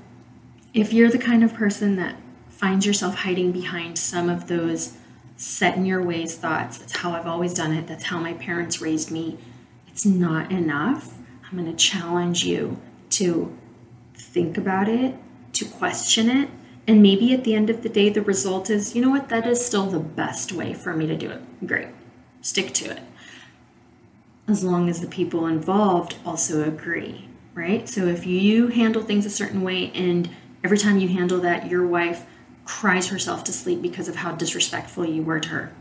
if 0.74 0.94
you're 0.94 1.10
the 1.10 1.18
kind 1.18 1.44
of 1.44 1.54
person 1.54 1.96
that 1.98 2.16
finds 2.50 2.86
yourself 2.86 3.16
hiding 3.16 3.52
behind 3.52 3.98
some 3.98 4.30
of 4.30 4.48
those 4.48 4.98
set 5.38 5.78
in 5.78 5.86
your 5.86 6.02
ways 6.02 6.36
thoughts. 6.36 6.80
That's 6.80 6.98
how 6.98 7.12
I've 7.12 7.28
always 7.28 7.54
done 7.54 7.72
it. 7.72 7.88
That's 7.88 8.06
how 8.06 8.20
my 8.20 8.34
parents 8.34 8.82
raised 8.82 9.12
me. 9.12 9.38
It's 9.88 10.06
not 10.06 10.52
enough. 10.52 11.16
I'm 11.46 11.58
going 11.58 11.72
to 11.72 11.78
challenge 11.78 12.44
you 12.44 12.82
to 13.12 13.56
think 14.16 14.58
about 14.58 14.90
it, 14.90 15.16
to 15.54 15.66
question 15.66 16.30
it. 16.30 16.50
And 16.88 17.02
maybe 17.02 17.34
at 17.34 17.44
the 17.44 17.54
end 17.54 17.70
of 17.70 17.84
the 17.84 17.90
day, 17.90 18.10
the 18.10 18.22
result 18.22 18.70
is 18.70 18.96
you 18.96 19.02
know 19.02 19.12
what? 19.12 19.30
That 19.30 19.46
is 19.46 19.63
still 19.63 19.86
the 19.86 20.00
best 20.00 20.52
way 20.52 20.74
for 20.74 20.94
me 20.94 21.06
to 21.06 21.16
do 21.16 21.30
it. 21.30 21.68
Great. 21.68 21.90
Stick 22.42 22.74
to 22.74 22.92
it. 22.92 23.02
As 24.48 24.64
long 24.64 24.88
as 24.88 25.02
the 25.02 25.08
people 25.08 25.46
involved 25.46 26.16
also 26.26 26.64
agree, 26.64 27.28
right? 27.54 27.88
So 27.90 28.06
if 28.06 28.26
you 28.26 28.68
handle 28.68 29.04
things 29.04 29.26
a 29.26 29.30
certain 29.30 29.62
way 29.62 29.92
and 29.94 30.30
every 30.64 30.78
time 30.78 31.00
you 31.00 31.10
handle 31.10 31.40
that, 31.42 31.70
your 31.70 31.86
wife 31.86 32.26
cries 32.64 33.08
herself 33.08 33.44
to 33.46 33.54
sleep 33.54 33.82
because 33.82 34.08
of 34.08 34.16
how 34.16 34.32
disrespectful 34.32 35.06
you 35.06 35.22
were 35.22 35.42
to 35.42 35.50
her, 35.50 35.74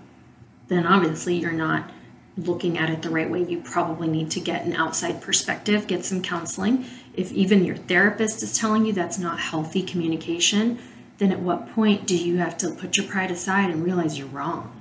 then 0.69 0.85
obviously 0.85 1.37
you're 1.37 1.53
not 1.53 1.91
looking 2.37 2.77
at 2.77 2.91
it 2.91 3.03
the 3.03 3.11
right 3.11 3.31
way. 3.31 3.43
You 3.43 3.61
probably 3.61 4.09
need 4.09 4.31
to 4.33 4.41
get 4.41 4.65
an 4.65 4.75
outside 4.75 5.23
perspective, 5.23 5.87
get 5.87 6.05
some 6.05 6.21
counseling. 6.21 6.85
If 7.15 7.33
even 7.33 7.65
your 7.65 7.77
therapist 7.77 8.43
is 8.43 8.59
telling 8.59 8.85
you 8.85 8.93
that's 8.93 9.19
not 9.19 9.39
healthy 9.39 9.83
communication, 9.83 10.79
then 11.19 11.33
at 11.33 11.41
what 11.41 11.71
point 11.71 12.07
do 12.07 12.17
you 12.17 12.39
have 12.39 12.59
to 12.59 12.71
put 12.71 12.97
your 12.97 13.07
pride 13.07 13.31
aside 13.31 13.71
and 13.71 13.85
realize 13.85 14.19
you're 14.19 14.27
wrong? 14.29 14.73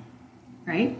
Right? 0.65 0.98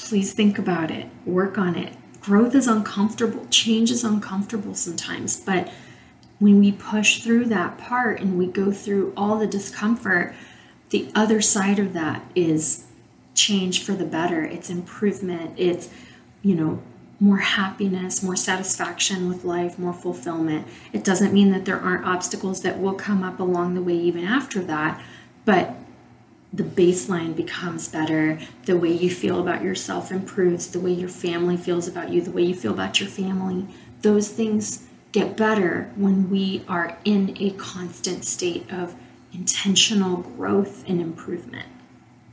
Please 0.00 0.32
think 0.32 0.58
about 0.58 0.90
it, 0.90 1.08
work 1.24 1.56
on 1.58 1.76
it. 1.76 1.94
Growth 2.20 2.54
is 2.54 2.66
uncomfortable, 2.66 3.46
change 3.50 3.90
is 3.90 4.02
uncomfortable 4.02 4.74
sometimes, 4.74 5.38
but 5.40 5.70
when 6.38 6.58
we 6.58 6.72
push 6.72 7.22
through 7.22 7.44
that 7.44 7.78
part 7.78 8.20
and 8.20 8.36
we 8.38 8.46
go 8.46 8.72
through 8.72 9.12
all 9.16 9.38
the 9.38 9.46
discomfort, 9.46 10.34
the 10.88 11.08
other 11.14 11.40
side 11.40 11.78
of 11.78 11.92
that 11.92 12.22
is 12.34 12.86
change 13.34 13.84
for 13.84 13.92
the 13.92 14.04
better. 14.04 14.42
It's 14.42 14.70
improvement. 14.70 15.52
It's, 15.56 15.88
you 16.42 16.54
know, 16.54 16.82
more 17.20 17.38
happiness, 17.38 18.22
more 18.22 18.36
satisfaction 18.36 19.28
with 19.28 19.44
life, 19.44 19.78
more 19.78 19.92
fulfillment. 19.92 20.66
It 20.92 21.04
doesn't 21.04 21.34
mean 21.34 21.52
that 21.52 21.66
there 21.66 21.78
aren't 21.78 22.06
obstacles 22.06 22.62
that 22.62 22.80
will 22.80 22.94
come 22.94 23.22
up 23.22 23.38
along 23.38 23.74
the 23.74 23.82
way 23.82 23.94
even 23.94 24.24
after 24.24 24.62
that, 24.62 25.00
but 25.44 25.74
the 26.52 26.64
baseline 26.64 27.36
becomes 27.36 27.88
better. 27.88 28.38
The 28.64 28.76
way 28.76 28.92
you 28.92 29.10
feel 29.10 29.40
about 29.40 29.62
yourself 29.62 30.10
improves, 30.10 30.68
the 30.68 30.80
way 30.80 30.92
your 30.92 31.08
family 31.08 31.56
feels 31.56 31.86
about 31.86 32.10
you, 32.10 32.20
the 32.20 32.32
way 32.32 32.42
you 32.42 32.54
feel 32.54 32.72
about 32.72 33.00
your 33.00 33.08
family. 33.08 33.66
Those 34.02 34.28
things 34.28 34.86
get 35.12 35.36
better 35.36 35.90
when 35.96 36.30
we 36.30 36.64
are 36.68 36.96
in 37.04 37.36
a 37.40 37.50
constant 37.50 38.24
state 38.24 38.70
of 38.72 38.94
intentional 39.32 40.18
growth 40.18 40.84
and 40.88 41.00
improvement. 41.00 41.68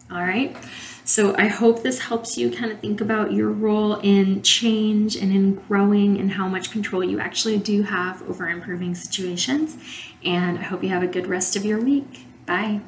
All 0.10 0.22
right. 0.22 0.56
So 1.04 1.36
I 1.38 1.48
hope 1.48 1.84
this 1.84 2.00
helps 2.00 2.38
you 2.38 2.50
kind 2.50 2.72
of 2.72 2.80
think 2.80 3.02
about 3.02 3.34
your 3.34 3.50
role 3.50 3.96
in 3.96 4.42
change 4.42 5.16
and 5.16 5.32
in 5.32 5.56
growing 5.56 6.18
and 6.18 6.32
how 6.32 6.48
much 6.48 6.72
control 6.72 7.04
you 7.04 7.20
actually 7.20 7.58
do 7.58 7.84
have 7.84 8.22
over 8.30 8.50
improving 8.50 8.96
situations. 8.96 9.78
And 10.24 10.58
I 10.58 10.64
hope 10.64 10.82
you 10.84 10.90
have 10.90 11.04
a 11.04 11.08
good 11.08 11.28
rest 11.28 11.56
of 11.56 11.66
your 11.66 11.80
week. 11.80 12.26
Bye. 12.46 12.82